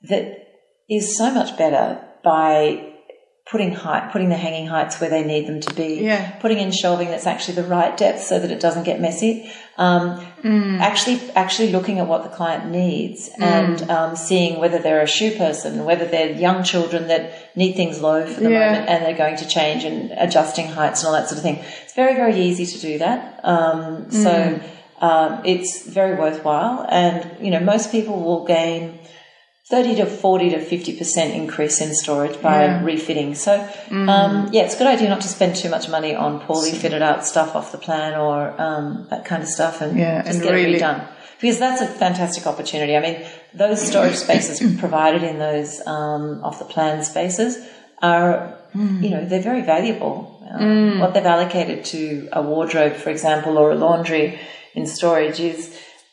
that 0.03 0.46
is 0.88 1.16
so 1.16 1.33
much 1.33 1.57
better 1.59 2.01
by 2.23 2.89
putting 3.51 3.73
height, 3.73 4.13
putting 4.13 4.29
the 4.29 4.37
hanging 4.37 4.67
heights 4.69 5.01
where 5.01 5.11
they 5.11 5.25
need 5.25 5.45
them 5.49 5.61
to 5.61 5.75
be, 5.75 5.95
Yeah. 6.05 6.31
putting 6.39 6.59
in 6.59 6.71
shelving 6.71 7.09
that's 7.09 7.27
actually 7.27 7.55
the 7.57 7.65
right 7.65 7.97
depth 7.97 8.23
so 8.23 8.39
that 8.39 8.51
it 8.53 8.61
doesn't 8.61 8.85
get 8.85 9.01
messy. 9.01 9.51
Um, 9.77 10.25
Actually, 10.81 11.21
actually 11.35 11.71
looking 11.73 11.99
at 11.99 12.07
what 12.07 12.23
the 12.23 12.29
client 12.31 12.71
needs 12.71 13.29
and 13.39 13.91
um, 13.91 14.17
seeing 14.17 14.59
whether 14.61 14.79
they're 14.79 15.03
a 15.03 15.07
shoe 15.07 15.33
person, 15.37 15.85
whether 15.85 16.07
they're 16.07 16.31
young 16.33 16.63
children 16.63 17.09
that 17.09 17.55
need 17.57 17.75
things 17.75 18.01
low 18.01 18.25
for 18.27 18.41
the 18.41 18.51
Yeah. 18.51 18.59
moment 18.73 18.89
and 18.89 19.05
they're 19.05 19.17
going 19.27 19.37
to 19.37 19.47
change 19.47 19.85
and 19.85 20.13
adjusting 20.17 20.69
heights 20.69 21.01
and 21.01 21.09
all 21.09 21.15
that 21.15 21.29
sort 21.29 21.39
of 21.39 21.43
thing. 21.43 21.59
It's 21.85 21.93
very, 21.95 22.15
very 22.15 22.37
easy 22.41 22.67
to 22.67 22.79
do 22.81 22.99
that. 22.99 23.41
Um, 23.45 24.11
So 24.11 24.61
um, 25.01 25.41
it's 25.45 25.87
very 25.87 26.15
worthwhile, 26.25 26.87
and 26.89 27.19
you 27.41 27.51
know 27.51 27.61
most 27.61 27.91
people 27.91 28.21
will 28.21 28.45
gain. 28.45 28.99
30 29.70 29.94
to 29.96 30.06
40 30.06 30.50
to 30.50 30.59
50% 30.59 31.33
increase 31.35 31.80
in 31.80 31.94
storage 31.94 32.40
by 32.42 32.64
Yeah. 32.64 32.83
refitting. 32.85 33.35
So, 33.37 33.52
um, 33.90 34.48
yeah, 34.52 34.62
it's 34.64 34.74
a 34.74 34.78
good 34.78 34.88
idea 34.88 35.09
not 35.09 35.20
to 35.20 35.28
spend 35.28 35.54
too 35.54 35.68
much 35.70 35.88
money 35.88 36.12
on 36.14 36.40
poorly 36.40 36.72
fitted 36.72 37.02
out 37.02 37.24
stuff 37.24 37.54
off 37.54 37.70
the 37.70 37.78
plan 37.78 38.14
or 38.18 38.52
um, 38.61 39.06
that 39.11 39.24
kind 39.24 39.42
of 39.44 39.48
stuff 39.48 39.80
and 39.80 39.96
Yeah, 39.98 40.22
just 40.22 40.35
and 40.35 40.42
get 40.42 40.52
really- 40.52 40.74
it 40.74 40.83
redone. 40.83 41.02
Because 41.40 41.59
that's 41.59 41.80
a 41.80 41.87
fantastic 41.87 42.46
opportunity. 42.46 42.96
I 42.96 43.00
mean, 43.00 43.16
those 43.54 43.80
storage 43.80 44.16
spaces 44.26 44.61
provided 44.78 45.22
in 45.22 45.38
those 45.38 45.80
um, 45.87 46.40
off 46.44 46.59
the 46.59 46.64
plan 46.74 47.02
spaces 47.04 47.59
are, 48.02 48.54
Mm. 48.76 49.02
you 49.02 49.11
know, 49.11 49.24
they're 49.24 49.40
very 49.52 49.62
valuable. 49.62 50.16
Um, 50.48 51.00
What 51.00 51.12
they've 51.14 51.26
allocated 51.37 51.85
to 51.87 52.28
a 52.33 52.40
wardrobe, 52.42 52.94
for 52.94 53.11
example, 53.11 53.56
or 53.59 53.70
a 53.72 53.74
laundry 53.87 54.38
in 54.74 54.87
storage 54.87 55.40
is 55.40 55.61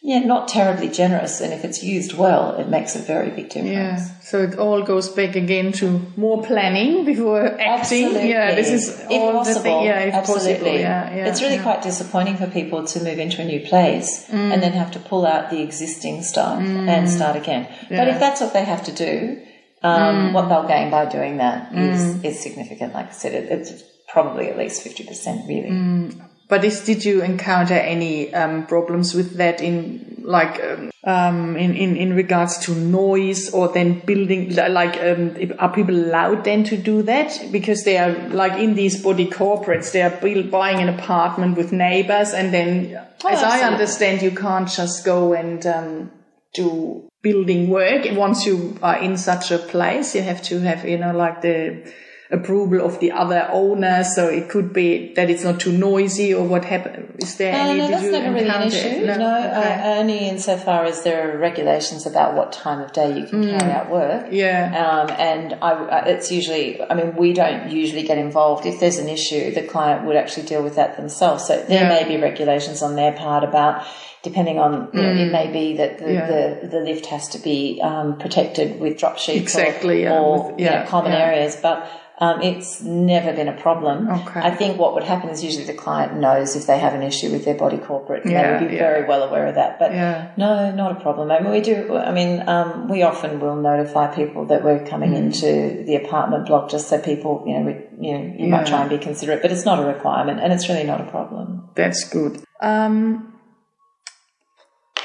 yeah, 0.01 0.19
not 0.19 0.47
terribly 0.47 0.89
generous. 0.89 1.41
And 1.41 1.51
if 1.53 1.65
it's 1.65 1.83
used 1.83 2.13
well, 2.13 2.55
it 2.55 2.69
makes 2.69 2.95
a 2.95 2.99
very 2.99 3.29
big 3.31 3.49
difference. 3.49 3.71
Yeah. 3.71 4.19
So 4.21 4.41
it 4.43 4.57
all 4.59 4.81
goes 4.83 5.09
back 5.09 5.35
again 5.35 5.71
to 5.73 6.01
more 6.15 6.43
planning 6.43 7.05
before 7.05 7.45
acting. 7.45 8.05
Absolutely. 8.05 8.29
Yeah, 8.29 8.55
this 8.55 8.69
is 8.69 8.89
if 8.89 9.11
all 9.11 9.33
possible. 9.33 9.55
the 9.55 9.61
thing. 9.61 9.85
Yeah, 9.85 9.99
if 10.01 10.13
absolutely. 10.13 10.53
possible. 10.53 10.79
Yeah, 10.79 11.15
yeah. 11.15 11.27
it's 11.27 11.41
really 11.41 11.55
yeah. 11.55 11.63
quite 11.63 11.81
disappointing 11.81 12.37
for 12.37 12.47
people 12.47 12.85
to 12.85 12.99
move 13.03 13.19
into 13.19 13.41
a 13.41 13.45
new 13.45 13.61
place 13.67 14.25
Mm. 14.29 14.53
and 14.53 14.61
then 14.63 14.73
have 14.73 14.91
to 14.91 14.99
pull 14.99 15.25
out 15.25 15.49
the 15.49 15.61
existing 15.61 16.23
stuff 16.23 16.59
and 16.59 17.09
start 17.09 17.35
again. 17.35 17.67
But 17.89 17.91
Yeah. 17.91 18.05
Mm. 18.05 18.13
if 18.13 18.19
that's 18.19 18.41
what 18.41 18.53
they 18.53 18.63
have 18.65 18.83
to 18.85 18.91
do, 18.91 19.41
um, 19.83 20.33
what 20.33 20.49
they'll 20.49 20.67
gain 20.67 20.89
by 20.89 21.05
doing 21.05 21.37
that 21.37 21.73
is 21.73 22.23
is 22.23 22.39
significant. 22.41 22.93
Like 22.93 23.09
I 23.09 23.13
said, 23.13 23.33
it, 23.33 23.45
it's 23.51 23.83
probably 24.09 24.49
at 24.49 24.57
least 24.57 24.81
fifty 24.81 25.03
percent, 25.05 25.47
really. 25.47 25.69
Mm. 25.69 26.26
But 26.49 26.63
is, 26.63 26.85
did 26.85 27.03
you 27.03 27.21
encounter 27.21 27.73
any 27.73 28.33
um, 28.33 28.65
problems 28.67 29.13
with 29.13 29.35
that 29.35 29.61
in 29.61 30.23
like 30.23 30.61
um, 30.63 30.91
um, 31.05 31.57
in, 31.57 31.75
in 31.75 31.95
in 31.95 32.13
regards 32.13 32.57
to 32.59 32.73
noise 32.73 33.49
or 33.53 33.69
then 33.69 33.99
building 33.99 34.55
like 34.55 34.97
um, 35.01 35.35
are 35.59 35.73
people 35.73 35.95
allowed 35.95 36.45
then 36.45 36.63
to 36.65 36.77
do 36.77 37.01
that? 37.03 37.49
Because 37.51 37.83
they 37.83 37.97
are 37.97 38.11
like 38.29 38.53
in 38.53 38.75
these 38.75 39.01
body 39.01 39.27
corporates 39.27 39.91
they 39.91 40.01
are 40.01 40.09
build, 40.09 40.49
buying 40.49 40.79
an 40.79 40.89
apartment 40.89 41.57
with 41.57 41.71
neighbors 41.71 42.33
and 42.33 42.53
then 42.53 42.97
Oh, 43.23 43.29
as 43.29 43.41
I 43.41 43.61
understand 43.61 44.21
you 44.21 44.31
can't 44.31 44.69
just 44.69 45.03
go 45.03 45.33
and 45.33 45.65
um, 45.65 46.11
do 46.53 47.09
building 47.21 47.69
work. 47.69 48.05
Once 48.11 48.45
you 48.45 48.77
are 48.81 48.97
in 49.01 49.17
such 49.17 49.51
a 49.51 49.57
place 49.57 50.15
you 50.15 50.21
have 50.21 50.41
to 50.43 50.59
have 50.59 50.87
you 50.87 50.97
know 50.97 51.15
like 51.15 51.41
the 51.41 51.91
approval 52.29 52.81
of 52.85 52.99
the 52.99 53.11
other 53.11 53.47
owner 53.53 54.03
so 54.03 54.27
it 54.27 54.49
could 54.49 54.73
be 54.73 55.13
that 55.13 55.29
it's 55.29 55.43
not 55.45 55.59
too 55.61 55.71
noisy 55.71 56.33
or 56.33 56.43
what 56.45 56.65
happened 56.65 57.15
is 57.19 57.37
there 57.37 57.53
Uh, 57.53 57.57
any 57.69 57.79
no, 57.79 57.87
that's 57.87 58.03
never 58.03 58.33
really 58.33 58.49
an 58.49 58.63
issue. 58.67 58.87
it? 58.87 59.05
No, 59.17 59.37
Okay. 59.37 59.73
uh, 59.81 59.99
only 59.99 60.27
insofar 60.27 60.83
as 60.85 61.03
there 61.03 61.19
are 61.33 61.37
regulations 61.37 62.05
about 62.05 62.35
what 62.35 62.51
time 62.51 62.81
of 62.81 62.91
day 62.91 63.09
you 63.17 63.25
can 63.25 63.43
Mm. 63.43 63.57
carry 63.59 63.71
out 63.71 63.89
work. 63.89 64.25
yeah 64.31 64.61
Um, 64.85 65.07
and 65.17 65.57
I, 65.61 65.71
uh, 65.71 66.03
it's 66.07 66.29
usually, 66.31 66.81
I 66.89 66.93
mean, 66.95 67.15
we 67.15 67.31
don't 67.33 67.71
usually 67.71 68.03
get 68.03 68.17
involved. 68.17 68.65
If 68.65 68.79
there's 68.81 68.97
an 68.99 69.07
issue, 69.09 69.53
the 69.53 69.61
client 69.63 70.05
would 70.05 70.17
actually 70.17 70.47
deal 70.47 70.61
with 70.61 70.75
that 70.75 70.97
themselves. 70.97 71.45
So 71.47 71.53
there 71.67 71.83
Yeah. 71.83 71.89
may 71.95 72.03
be 72.03 72.17
regulations 72.17 72.81
on 72.83 72.95
their 72.95 73.13
part 73.13 73.43
about, 73.45 73.83
depending 74.21 74.59
on, 74.59 74.89
you 74.93 75.01
know, 75.01 75.13
it 75.25 75.31
may 75.31 75.47
be 75.47 75.77
that 75.77 75.97
the, 75.99 76.05
Mm. 76.05 76.13
Yeah. 76.13 76.27
the, 76.61 76.67
the 76.67 76.79
lift 76.81 77.05
has 77.07 77.29
to 77.29 77.37
be 77.39 77.79
um, 77.81 78.17
protected 78.19 78.79
with 78.81 78.97
drop 78.97 79.17
sheets 79.17 79.41
Exactly, 79.41 80.05
or, 80.05 80.09
yeah, 80.09 80.19
or 80.19 80.51
with- 80.51 80.59
you 80.59 80.65
know, 80.69 80.83
common 80.87 81.13
yeah. 81.13 81.25
areas. 81.29 81.55
But 81.61 81.87
um, 82.19 82.41
it's 82.41 82.81
never 82.81 83.31
been 83.31 83.47
a 83.47 83.53
problem. 83.61 84.09
Okay. 84.09 84.39
I 84.39 84.49
think 84.49 84.79
what 84.79 84.95
would 84.95 85.03
happen 85.03 85.29
is 85.29 85.43
usually 85.43 85.65
the 85.65 85.73
client 85.75 86.15
knows 86.19 86.55
if 86.55 86.65
they 86.65 86.79
have 86.79 86.93
an 86.95 87.03
issue 87.03 87.31
with 87.31 87.45
their 87.45 87.53
body 87.53 87.77
corporate. 87.77 88.23
and 88.23 88.31
Yeah, 88.31 88.41
they 88.41 88.51
would 88.65 88.69
be 88.71 88.75
yeah. 88.75 88.81
very 88.81 89.07
well 89.07 89.21
aware 89.21 89.45
of 89.45 89.53
that. 89.55 89.77
But 89.77 89.91
Yeah. 89.93 90.29
no, 90.35 90.71
not 90.71 90.91
a 90.93 90.99
problem. 90.99 91.29
I 91.29 91.39
mean, 91.41 91.51
we 91.51 91.61
do. 91.61 91.95
I 91.95 92.11
mean, 92.11 92.47
um, 92.49 92.87
we 92.89 93.03
often 93.03 93.39
will 93.39 93.55
notify 93.55 94.07
people 94.07 94.45
that 94.45 94.63
we're 94.63 94.83
coming 94.83 95.11
Mm. 95.11 95.17
into 95.17 95.83
the 95.85 95.95
apartment 95.95 96.47
block, 96.47 96.69
just 96.71 96.87
so 96.89 96.97
people, 96.97 97.43
you 97.45 97.53
know, 97.59 97.65
we, 97.69 97.73
you 98.07 98.17
know, 98.17 98.33
you 98.39 98.47
might 98.47 98.65
try 98.65 98.81
and 98.81 98.89
be 98.89 98.97
considerate, 98.97 99.41
but 99.43 99.51
it's 99.51 99.65
not 99.65 99.77
a 99.79 99.85
requirement, 99.85 100.39
and 100.41 100.51
it's 100.51 100.67
really 100.69 100.85
not 100.85 100.99
a 100.99 101.05
problem. 101.05 101.69
That's 101.75 102.03
good. 102.09 102.41
Um, 102.61 103.33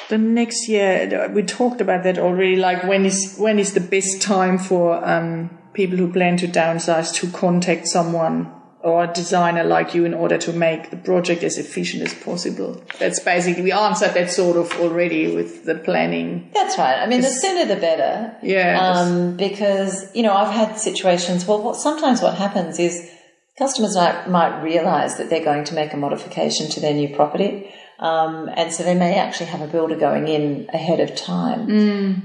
the 0.09 0.19
next 0.19 0.69
year 0.69 1.31
we 1.35 1.43
talked 1.43 1.81
about 1.81 2.03
that 2.05 2.19
already. 2.19 2.57
Like 2.57 2.85
when 2.85 3.05
is 3.05 3.37
when 3.39 3.59
is 3.59 3.73
the 3.75 3.81
best 3.81 4.23
time 4.23 4.59
for 4.59 5.03
um, 5.05 5.51
people 5.75 5.97
who 5.97 6.13
plan 6.13 6.37
to 6.39 6.49
downsize 6.49 7.15
to 7.15 7.31
contact 7.31 7.89
someone 7.89 8.53
or 8.81 9.05
a 9.05 9.13
designer 9.13 9.63
like 9.63 9.95
you 9.95 10.05
in 10.05 10.13
order 10.13 10.37
to 10.37 10.53
make 10.53 10.91
the 10.91 10.97
project 10.97 11.43
as 11.43 11.57
efficient 11.57 12.03
as 12.03 12.15
possible? 12.15 12.83
That's 12.99 13.21
basically 13.21 13.63
we 13.63 13.73
answered 13.73 14.15
that 14.15 14.31
sort 14.31 14.57
of 14.57 14.73
already 14.81 15.35
with 15.35 15.65
the 15.65 15.77
planning. 15.77 16.51
That's 16.53 16.77
right. 16.79 16.99
I 16.99 17.07
mean, 17.07 17.21
the 17.21 17.31
sooner 17.31 17.65
the 17.65 17.81
better. 17.81 18.37
Yeah. 18.43 18.81
Um, 18.81 19.37
because 19.37 20.15
you 20.15 20.23
know, 20.23 20.35
I've 20.35 20.53
had 20.53 20.79
situations. 20.79 21.47
Well, 21.47 21.63
what, 21.63 21.77
sometimes 21.77 22.21
what 22.21 22.35
happens 22.35 22.79
is 22.79 23.09
customers 23.57 23.95
might, 23.95 24.29
might 24.29 24.63
realize 24.63 25.17
that 25.19 25.31
they're 25.31 25.45
going 25.45 25.65
to 25.65 25.75
make 25.75 25.93
a 25.93 25.97
modification 25.97 26.69
to 26.71 26.81
their 26.81 26.95
new 26.95 27.15
property. 27.15 27.73
Um, 27.99 28.51
and 28.57 28.73
so 28.73 28.83
they 28.83 28.97
may 28.97 29.17
actually 29.17 29.47
have 29.47 29.61
a 29.61 29.69
builder 29.69 29.95
going 29.95 30.27
in 30.27 30.69
ahead 30.75 30.99
of 30.99 31.15
time. 31.15 31.71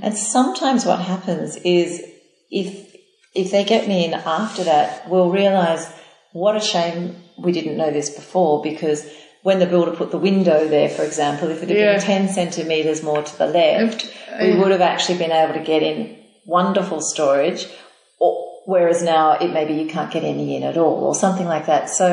And 0.02 0.18
sometimes 0.18 0.86
what 0.86 1.00
happens 1.00 1.56
is 1.58 2.04
if, 2.50 2.87
if 3.38 3.52
they 3.52 3.64
get 3.64 3.88
me 3.88 4.06
in 4.06 4.14
after 4.14 4.64
that, 4.66 5.08
we'll 5.10 5.30
realize 5.30 5.88
what 6.34 6.56
a 6.56 6.60
shame 6.60 7.16
we 7.38 7.52
didn't 7.52 7.78
know 7.78 7.92
this 7.92 8.10
before 8.10 8.62
because 8.64 9.08
when 9.44 9.60
the 9.60 9.66
builder 9.66 9.92
put 9.92 10.12
the 10.12 10.18
window 10.18 10.68
there, 10.68 10.90
for 10.90 11.04
example, 11.04 11.50
if 11.50 11.62
it 11.64 11.70
had 11.70 11.78
Yeah. 11.78 11.92
been 11.94 12.02
10 12.02 12.30
centimetres 12.30 13.02
more 13.04 13.22
to 13.22 13.38
the 13.38 13.48
left, 13.48 14.08
we 14.42 14.56
would 14.60 14.72
have 14.72 14.82
actually 14.82 15.18
been 15.20 15.32
able 15.32 15.54
to 15.54 15.60
get 15.74 15.82
in 15.84 16.18
wonderful 16.46 17.00
storage, 17.02 17.68
or, 18.20 18.32
whereas 18.66 19.02
now 19.04 19.34
it 19.34 19.52
maybe 19.54 19.74
you 19.74 19.86
can't 19.88 20.12
get 20.12 20.24
any 20.24 20.56
in 20.56 20.64
at 20.64 20.78
all, 20.78 21.04
or 21.06 21.16
something 21.16 21.46
like 21.48 21.66
that. 21.68 21.90
So, 21.90 22.08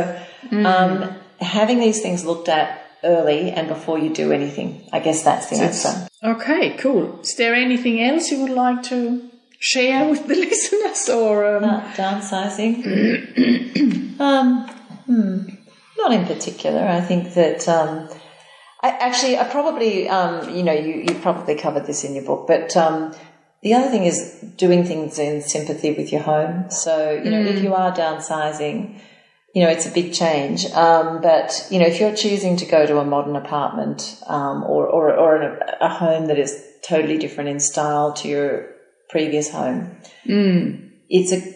um, 0.52 1.14
having 1.40 1.80
these 1.80 2.00
things 2.02 2.24
looked 2.24 2.48
at 2.48 2.80
early 3.02 3.50
and 3.50 3.66
before 3.68 3.98
you 3.98 4.10
do 4.10 4.30
anything, 4.32 4.68
I 4.92 5.00
guess 5.00 5.22
that's 5.22 5.46
the 5.50 5.56
answer. 5.56 6.08
Okay, 6.22 6.76
cool. 6.78 7.20
Is 7.22 7.34
there 7.36 7.54
anything 7.54 8.00
else 8.00 8.30
you 8.30 8.40
would 8.42 8.50
like 8.66 8.82
to 8.84 9.22
share 9.72 10.08
with 10.10 10.26
the 10.26 10.34
listeners 10.46 11.08
or? 11.08 11.56
Um, 11.56 11.64
Uh, 11.64 11.80
downsizing? 11.94 12.74
um, 14.20 14.68
hmm, 15.06 15.38
not 15.98 16.12
in 16.12 16.26
particular. 16.26 16.82
I 16.86 17.00
think 17.00 17.34
that. 17.34 17.66
Um, 17.68 18.08
I, 18.82 18.90
actually, 19.00 19.38
I 19.38 19.44
probably, 19.44 20.10
um, 20.10 20.54
you 20.54 20.62
know, 20.62 20.74
you, 20.74 21.06
you 21.08 21.14
probably 21.22 21.54
covered 21.54 21.86
this 21.86 22.04
in 22.04 22.14
your 22.14 22.24
book, 22.24 22.46
but 22.46 22.76
um, 22.76 23.14
the 23.62 23.72
other 23.72 23.88
thing 23.88 24.04
is 24.04 24.18
doing 24.58 24.84
things 24.84 25.18
in 25.18 25.40
sympathy 25.40 25.92
with 25.92 26.12
your 26.12 26.20
home. 26.20 26.70
So, 26.70 27.12
you 27.24 27.30
know, 27.30 27.40
if 27.40 27.62
you 27.62 27.72
are 27.72 27.92
downsizing, 27.96 29.00
you 29.54 29.62
know, 29.62 29.70
it's 29.70 29.86
a 29.86 29.90
big 29.90 30.12
change. 30.12 30.66
Um, 30.72 31.22
but, 31.22 31.66
you 31.70 31.78
know, 31.78 31.86
if 31.86 31.98
you're 31.98 32.14
choosing 32.14 32.58
to 32.58 32.66
go 32.66 32.84
to 32.84 32.98
a 32.98 33.06
modern 33.06 33.36
apartment 33.36 34.20
um, 34.26 34.64
or, 34.64 34.86
or, 34.86 35.16
or 35.16 35.36
a, 35.40 35.76
a 35.80 35.88
home 35.88 36.26
that 36.26 36.38
is 36.38 36.62
totally 36.86 37.16
different 37.16 37.48
in 37.48 37.60
style 37.60 38.12
to 38.20 38.28
your 38.28 38.73
previous 39.10 39.50
home, 39.50 39.96
mm. 40.26 40.90
it's 41.08 41.32
a 41.32 41.54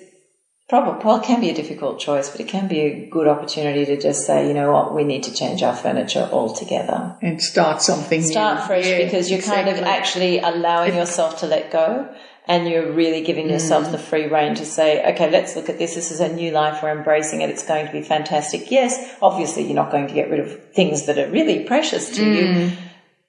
probably 0.69 1.03
well, 1.05 1.17
it 1.17 1.25
can 1.25 1.41
be 1.41 1.51
a 1.51 1.55
difficult 1.55 1.99
choice, 1.99 2.29
but 2.31 2.41
it 2.41 2.49
can 2.49 2.69
be 2.69 2.81
a 2.81 3.09
good 3.09 3.27
opportunity 3.27 3.87
to 3.87 4.01
just 4.01 4.27
say, 4.27 4.47
you 4.47 4.55
know 4.55 4.73
what, 4.73 4.95
we 4.95 5.05
need 5.05 5.23
to 5.23 5.33
change 5.33 5.63
our 5.63 5.75
furniture 5.75 6.29
altogether. 6.31 7.17
and 7.23 7.41
start 7.41 7.81
something 7.81 8.21
new. 8.21 8.27
Start 8.27 8.61
new. 8.61 8.67
fresh 8.67 8.87
Yeah, 8.87 9.05
because 9.05 9.31
you're 9.31 9.43
kind 9.43 9.69
of 9.69 9.79
actually 9.79 10.39
allowing 10.39 10.95
yourself 10.95 11.41
to 11.41 11.47
let 11.47 11.71
go. 11.71 12.15
And 12.51 12.67
you're 12.67 12.93
really 12.93 13.23
giving 13.25 13.51
yourself 13.51 13.89
mm. 13.89 13.93
the 13.93 13.99
free 13.99 14.27
rein 14.27 14.55
to 14.55 14.65
say, 14.65 15.05
okay, 15.13 15.31
let's 15.31 15.55
look 15.55 15.69
at 15.69 15.77
this. 15.77 15.95
This 15.95 16.11
is 16.11 16.21
a 16.21 16.33
new 16.33 16.51
life. 16.51 16.83
We're 16.83 16.97
embracing 16.97 17.43
it. 17.43 17.51
It's 17.51 17.63
going 17.63 17.85
to 17.85 17.93
be 17.93 18.01
fantastic. 18.01 18.71
Yes, 18.71 19.17
obviously 19.21 19.65
you're 19.65 19.75
not 19.75 19.91
going 19.91 20.09
to 20.09 20.15
get 20.15 20.31
rid 20.31 20.41
of 20.41 20.73
things 20.73 21.05
that 21.05 21.19
are 21.19 21.31
really 21.31 21.65
precious 21.65 22.09
to 22.17 22.25
you. 22.25 22.43
Mm. 22.45 22.77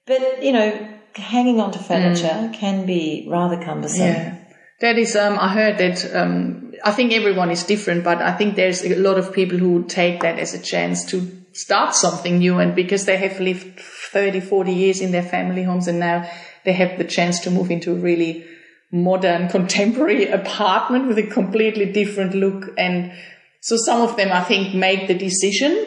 But, 0.06 0.42
you 0.42 0.52
know, 0.52 0.88
hanging 1.14 1.60
on 1.60 1.72
to 1.72 1.78
furniture 1.78 2.50
can 2.54 2.86
be 2.86 3.26
rather 3.28 3.62
cumbersome. 3.62 4.06
Yeah. 4.06 4.36
That 4.80 4.96
is, 4.96 5.14
um, 5.14 5.38
I 5.38 5.48
heard 5.48 5.78
that, 5.78 6.14
um, 6.14 6.72
I 6.84 6.92
think 6.92 7.12
everyone 7.12 7.50
is 7.50 7.64
different, 7.64 8.02
but 8.02 8.22
I 8.22 8.32
think 8.32 8.56
there's 8.56 8.82
a 8.82 8.96
lot 8.96 9.18
of 9.18 9.32
people 9.32 9.58
who 9.58 9.84
take 9.84 10.20
that 10.20 10.38
as 10.38 10.54
a 10.54 10.58
chance 10.58 11.04
to 11.06 11.20
start 11.52 11.94
something 11.94 12.38
new 12.38 12.58
and 12.58 12.74
because 12.74 13.04
they 13.04 13.18
have 13.18 13.40
lived 13.40 13.78
30, 13.80 14.40
40 14.40 14.72
years 14.72 15.00
in 15.00 15.12
their 15.12 15.22
family 15.22 15.64
homes 15.64 15.86
and 15.86 15.98
now 15.98 16.30
they 16.64 16.72
have 16.72 16.96
the 16.96 17.04
chance 17.04 17.40
to 17.40 17.50
move 17.50 17.70
into 17.70 17.92
a 17.92 17.96
really 17.96 18.46
modern, 18.90 19.48
contemporary 19.56 20.28
apartment 20.28 21.08
with 21.08 21.18
a 21.18 21.26
completely 21.26 21.92
different 21.92 22.34
look. 22.34 22.70
And 22.78 23.12
so 23.60 23.76
some 23.76 24.00
of 24.00 24.16
them, 24.16 24.32
I 24.32 24.42
think, 24.42 24.74
make 24.74 25.08
the 25.08 25.14
decision, 25.14 25.86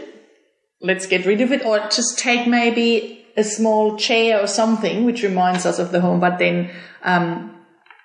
let's 0.81 1.07
get 1.07 1.25
rid 1.25 1.41
of 1.41 1.51
it 1.51 1.65
or 1.65 1.79
just 1.89 2.19
take 2.19 2.47
maybe 2.47 3.22
a 3.35 3.43
small 3.43 3.97
chair 3.97 4.39
or 4.39 4.47
something, 4.47 5.05
which 5.05 5.23
reminds 5.23 5.65
us 5.65 5.79
of 5.79 5.91
the 5.91 6.01
home, 6.01 6.19
but 6.19 6.39
then, 6.39 6.69
um, 7.03 7.53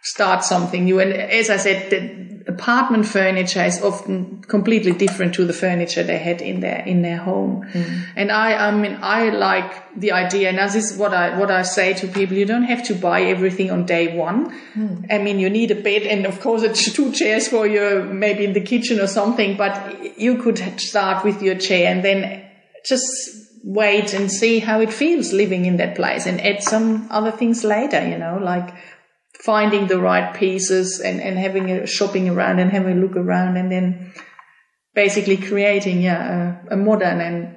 start 0.02 0.44
something 0.44 0.84
new. 0.84 1.00
And 1.00 1.12
as 1.12 1.50
I 1.50 1.56
said, 1.56 1.90
the 1.90 2.28
apartment 2.48 3.06
furniture 3.06 3.62
is 3.62 3.82
often 3.82 4.40
completely 4.42 4.92
different 4.92 5.34
to 5.34 5.44
the 5.44 5.52
furniture 5.52 6.02
they 6.02 6.18
had 6.18 6.40
in 6.40 6.60
their 6.60 6.78
in 6.86 7.02
their 7.02 7.18
home. 7.18 7.66
And 8.16 8.32
I, 8.32 8.68
I 8.68 8.70
mean, 8.70 8.98
I 9.02 9.28
like 9.28 10.00
the 10.00 10.12
idea. 10.12 10.48
And 10.48 10.58
this 10.58 10.74
is 10.74 10.96
what 10.96 11.12
I 11.12 11.38
what 11.38 11.50
I 11.50 11.62
say 11.62 11.92
to 11.94 12.08
people: 12.08 12.36
you 12.36 12.46
don't 12.46 12.64
have 12.64 12.82
to 12.84 12.94
buy 12.94 13.22
everything 13.22 13.70
on 13.70 13.84
day 13.84 14.16
one. 14.16 14.54
I 15.10 15.18
mean, 15.18 15.38
you 15.38 15.50
need 15.50 15.70
a 15.70 15.80
bed 15.80 16.02
and 16.02 16.26
of 16.26 16.40
course 16.40 16.62
it's 16.62 16.92
two 16.98 17.12
chairs 17.12 17.48
for 17.48 17.66
your 17.66 18.04
maybe 18.04 18.44
in 18.44 18.54
the 18.54 18.62
kitchen 18.62 19.00
or 19.00 19.06
something. 19.06 19.56
But 19.56 20.18
you 20.18 20.38
could 20.38 20.58
start 20.80 21.24
with 21.24 21.42
your 21.42 21.56
chair 21.56 21.92
and 21.92 22.04
then 22.04 22.44
just 22.84 23.37
wait 23.64 24.14
and 24.14 24.30
see 24.30 24.58
how 24.58 24.80
it 24.80 24.92
feels 24.92 25.32
living 25.32 25.66
in 25.66 25.76
that 25.78 25.96
place 25.96 26.26
and 26.26 26.40
add 26.40 26.62
some 26.62 27.06
other 27.10 27.30
things 27.30 27.64
later. 27.64 28.06
You 28.06 28.18
know, 28.18 28.38
like 28.40 28.74
finding 29.40 29.86
the 29.86 30.00
right 30.00 30.34
pieces 30.34 31.00
and, 31.00 31.20
and 31.20 31.38
having 31.38 31.70
a 31.70 31.86
shopping 31.86 32.28
around 32.28 32.58
and 32.58 32.70
having 32.70 32.98
a 32.98 33.00
look 33.00 33.16
around 33.16 33.56
and 33.56 33.70
then 33.70 34.12
basically 34.94 35.36
creating 35.36 36.02
yeah 36.02 36.56
a, 36.70 36.74
a 36.74 36.76
modern 36.76 37.20
and 37.20 37.56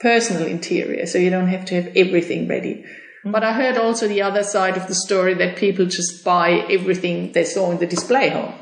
personal 0.00 0.46
interior 0.46 1.04
so 1.04 1.18
you 1.18 1.28
don't 1.28 1.48
have 1.48 1.66
to 1.66 1.74
have 1.74 1.94
everything 1.94 2.48
ready 2.48 2.82
mm. 3.24 3.32
But 3.32 3.44
I 3.44 3.52
heard 3.52 3.76
also 3.76 4.08
the 4.08 4.22
other 4.22 4.42
side 4.42 4.76
of 4.76 4.88
the 4.88 4.94
story 4.94 5.34
that 5.34 5.56
people 5.56 5.84
just 5.86 6.24
buy 6.24 6.64
everything 6.70 7.32
they 7.32 7.44
saw 7.44 7.70
in 7.70 7.78
the 7.78 7.86
display 7.86 8.30
home. 8.30 8.54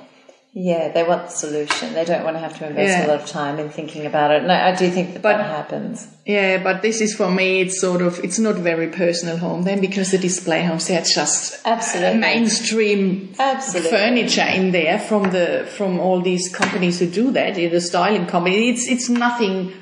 Yeah, 0.54 0.90
they 0.92 1.04
want 1.04 1.26
the 1.26 1.30
solution. 1.30 1.92
They 1.92 2.04
don't 2.04 2.24
want 2.24 2.36
to 2.36 2.40
have 2.40 2.58
to 2.58 2.66
invest 2.66 2.88
Yeah. 2.98 3.06
a 3.06 3.08
lot 3.08 3.20
of 3.22 3.26
time 3.28 3.58
in 3.58 3.68
thinking 3.68 4.06
about 4.06 4.30
it. 4.32 4.42
And 4.42 4.50
I, 4.50 4.70
I 4.70 4.74
do 4.74 4.90
think 4.90 5.12
that 5.12 5.22
But- 5.22 5.36
that 5.38 5.50
happens. 5.50 6.08
Yeah, 6.24 6.62
but 6.62 6.82
this 6.82 7.00
is 7.00 7.14
for 7.14 7.30
me, 7.30 7.60
it's 7.60 7.80
sort 7.80 8.02
of, 8.02 8.18
it's 8.24 8.38
not 8.38 8.56
very 8.56 8.88
personal 8.88 9.36
home 9.38 9.62
then 9.62 9.80
because 9.80 10.10
the 10.10 10.18
display 10.18 10.62
homes, 10.64 10.86
they're 10.88 11.00
just 11.02 11.64
Absolutely. 11.66 12.18
mainstream 12.18 13.32
Absolutely. 13.38 13.90
furniture 13.90 14.46
in 14.46 14.72
there 14.72 14.98
from 14.98 15.30
the, 15.30 15.66
from 15.76 16.00
all 16.00 16.20
these 16.20 16.48
companies 16.54 16.98
who 16.98 17.06
do 17.06 17.30
that, 17.32 17.54
the 17.54 17.80
styling 17.80 18.26
company. 18.26 18.70
It's, 18.70 18.88
it's 18.88 19.08
nothing 19.08 19.72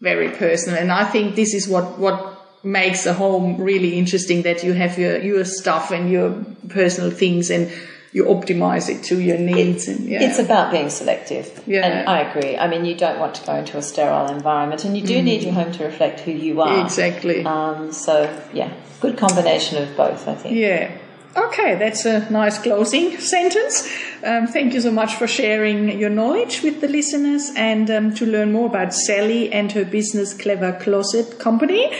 very 0.00 0.30
personal. 0.30 0.78
And 0.78 0.90
I 0.90 1.04
think 1.04 1.34
this 1.36 1.54
is 1.54 1.68
what, 1.68 1.98
what 1.98 2.64
makes 2.64 3.04
a 3.06 3.12
home 3.14 3.60
really 3.60 3.98
interesting 3.98 4.42
that 4.42 4.64
you 4.64 4.72
have 4.72 4.98
your, 4.98 5.20
your 5.20 5.44
stuff 5.44 5.90
and 5.90 6.10
your 6.10 6.44
personal 6.70 7.10
things 7.10 7.50
and 7.50 7.70
you 8.14 8.24
optimize 8.26 8.88
it 8.88 9.02
to 9.02 9.20
your 9.20 9.36
needs. 9.36 9.88
and 9.88 10.08
yeah. 10.08 10.22
It's 10.22 10.38
about 10.38 10.70
being 10.70 10.88
selective. 10.88 11.64
Yeah. 11.66 11.84
And 11.84 12.08
I 12.08 12.20
agree. 12.20 12.56
I 12.56 12.68
mean, 12.68 12.84
you 12.84 12.94
don't 12.94 13.18
want 13.18 13.34
to 13.34 13.44
go 13.44 13.56
into 13.56 13.76
a 13.76 13.82
sterile 13.82 14.28
environment 14.28 14.84
and 14.84 14.96
you 14.96 15.04
do 15.04 15.20
need 15.20 15.42
your 15.42 15.52
home 15.52 15.72
to 15.72 15.84
reflect 15.84 16.20
who 16.20 16.30
you 16.30 16.60
are. 16.60 16.68
Mm. 16.68 16.84
Exactly. 16.84 17.44
Um, 17.44 17.92
so, 17.92 18.32
yeah, 18.52 18.72
good 19.00 19.18
combination 19.18 19.82
of 19.82 19.96
both, 19.96 20.28
I 20.28 20.36
think. 20.36 20.54
Yeah. 20.54 20.96
Okay, 21.36 21.74
that's 21.74 22.04
a 22.04 22.30
nice 22.30 22.56
closing 22.58 23.18
sentence. 23.18 23.92
Um, 24.22 24.46
thank 24.46 24.74
you 24.74 24.80
so 24.80 24.92
much 24.92 25.16
for 25.16 25.26
sharing 25.26 25.98
your 25.98 26.10
knowledge 26.10 26.62
with 26.62 26.80
the 26.80 26.86
listeners. 26.86 27.50
And 27.56 27.90
um, 27.90 28.14
to 28.14 28.26
learn 28.26 28.52
more 28.52 28.68
about 28.68 28.94
Sally 28.94 29.52
and 29.52 29.72
her 29.72 29.84
business 29.84 30.32
Clever 30.34 30.78
Closet 30.80 31.40
Company, 31.40 31.92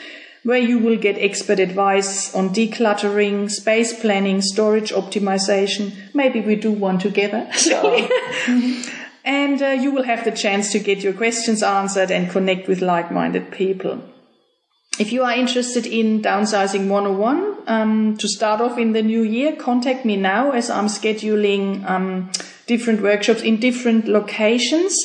where 0.43 0.59
you 0.59 0.77
will 0.77 0.97
get 0.97 1.17
expert 1.17 1.59
advice 1.59 2.33
on 2.35 2.49
decluttering, 2.49 3.49
space 3.49 3.99
planning, 3.99 4.41
storage 4.41 4.91
optimization. 4.91 5.93
Maybe 6.13 6.41
we 6.41 6.55
do 6.55 6.71
one 6.71 6.99
together. 6.99 7.49
and 9.23 9.61
uh, 9.61 9.67
you 9.67 9.91
will 9.91 10.03
have 10.03 10.23
the 10.23 10.31
chance 10.31 10.71
to 10.71 10.79
get 10.79 11.03
your 11.03 11.13
questions 11.13 11.63
answered 11.63 12.11
and 12.11 12.29
connect 12.29 12.67
with 12.67 12.81
like-minded 12.81 13.51
people. 13.51 14.01
If 14.99 15.11
you 15.11 15.23
are 15.23 15.33
interested 15.33 15.87
in 15.87 16.21
Downsizing 16.21 16.87
101 16.87 17.63
um, 17.65 18.17
to 18.17 18.27
start 18.27 18.61
off 18.61 18.77
in 18.77 18.93
the 18.93 19.01
new 19.01 19.23
year, 19.23 19.55
contact 19.55 20.05
me 20.05 20.17
now 20.17 20.51
as 20.51 20.69
I'm 20.69 20.85
scheduling 20.85 21.89
um, 21.89 22.31
different 22.67 23.01
workshops 23.01 23.41
in 23.41 23.59
different 23.59 24.07
locations. 24.07 24.95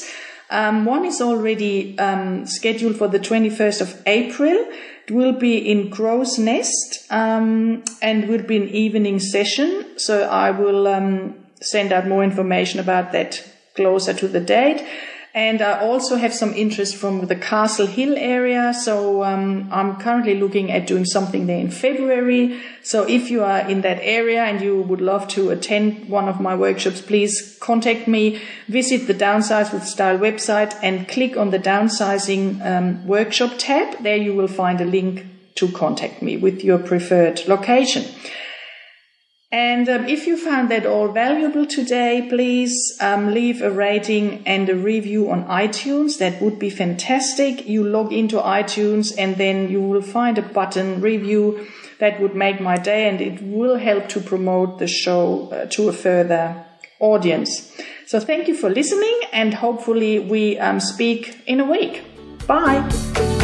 Um, 0.50 0.84
one 0.84 1.06
is 1.06 1.22
already 1.22 1.98
um, 1.98 2.44
scheduled 2.46 2.96
for 2.96 3.08
the 3.08 3.18
21st 3.18 3.80
of 3.80 4.02
April. 4.06 4.66
It 5.06 5.10
will 5.10 5.32
be 5.32 5.56
in 5.56 5.90
Crow's 5.90 6.38
Nest 6.38 7.06
um, 7.10 7.82
and 8.02 8.28
will 8.28 8.42
be 8.42 8.56
an 8.56 8.68
evening 8.68 9.20
session. 9.20 9.98
So 9.98 10.28
I 10.28 10.50
will 10.50 10.86
um, 10.86 11.34
send 11.62 11.92
out 11.92 12.06
more 12.06 12.22
information 12.22 12.78
about 12.78 13.12
that 13.12 13.42
closer 13.78 14.12
to 14.12 14.26
the 14.28 14.40
date. 14.40 14.80
And 15.34 15.62
I 15.62 15.78
also 15.78 16.16
have 16.16 16.34
some 16.34 16.52
interest 16.54 16.96
from 16.96 17.26
the 17.26 17.36
Castle 17.36 17.86
Hill 17.86 18.14
area. 18.16 18.74
So 18.74 19.22
um, 19.22 19.68
I'm 19.70 20.00
currently 20.00 20.34
looking 20.34 20.72
at 20.72 20.86
doing 20.86 21.04
something 21.04 21.46
there 21.46 21.60
in 21.60 21.70
February. 21.70 22.58
So 22.82 23.06
if 23.06 23.30
you 23.30 23.44
are 23.44 23.60
in 23.68 23.82
that 23.82 24.00
area 24.02 24.42
and 24.42 24.60
you 24.60 24.82
would 24.82 25.00
love 25.00 25.28
to 25.36 25.50
attend 25.50 26.08
one 26.08 26.28
of 26.28 26.40
my 26.40 26.56
workshops, 26.56 27.00
please 27.00 27.56
contact 27.60 28.08
me. 28.08 28.40
Visit 28.66 29.06
the 29.06 29.14
Downsize 29.14 29.72
with 29.72 29.84
Style 29.84 30.18
website 30.18 30.74
and 30.82 31.06
click 31.06 31.36
on 31.36 31.50
the 31.50 31.58
Downsizing 31.60 32.44
um, 32.66 33.06
Workshop 33.06 33.52
tab. 33.58 34.02
There 34.02 34.16
you 34.16 34.34
will 34.34 34.48
find 34.48 34.80
a 34.80 34.86
link 34.86 35.26
to 35.56 35.68
contact 35.68 36.22
me 36.22 36.36
with 36.36 36.64
your 36.64 36.78
preferred 36.78 37.46
location. 37.46 38.04
And 39.50 39.88
um, 39.88 40.06
if 40.06 40.26
you 40.26 40.36
found 40.36 40.70
that 40.70 40.84
all 40.84 41.08
valuable 41.08 41.64
today, 41.64 42.26
please 42.28 42.98
um, 43.00 43.32
leave 43.32 43.62
a 43.62 43.70
rating 43.70 44.46
and 44.46 44.68
a 44.68 44.76
review 44.76 45.30
on 45.30 45.46
iTunes. 45.46 46.18
That 46.18 46.42
would 46.42 46.58
be 46.58 46.68
fantastic. 46.68 47.66
You 47.66 47.82
log 47.82 48.12
into 48.12 48.36
iTunes 48.36 49.14
and 49.16 49.36
then 49.36 49.70
you 49.70 49.80
will 49.80 50.02
find 50.02 50.36
a 50.36 50.42
button 50.42 51.00
review 51.00 51.66
that 51.98 52.20
would 52.20 52.34
make 52.34 52.60
my 52.60 52.76
day 52.76 53.08
and 53.08 53.22
it 53.22 53.42
will 53.42 53.78
help 53.78 54.08
to 54.10 54.20
promote 54.20 54.78
the 54.78 54.86
show 54.86 55.48
uh, 55.50 55.64
to 55.70 55.88
a 55.88 55.92
further 55.92 56.66
audience. 57.00 57.72
So 58.06 58.20
thank 58.20 58.48
you 58.48 58.54
for 58.54 58.68
listening 58.68 59.20
and 59.32 59.54
hopefully 59.54 60.18
we 60.18 60.58
um, 60.58 60.78
speak 60.78 61.42
in 61.46 61.60
a 61.60 61.64
week. 61.64 62.04
Bye. 62.46 63.37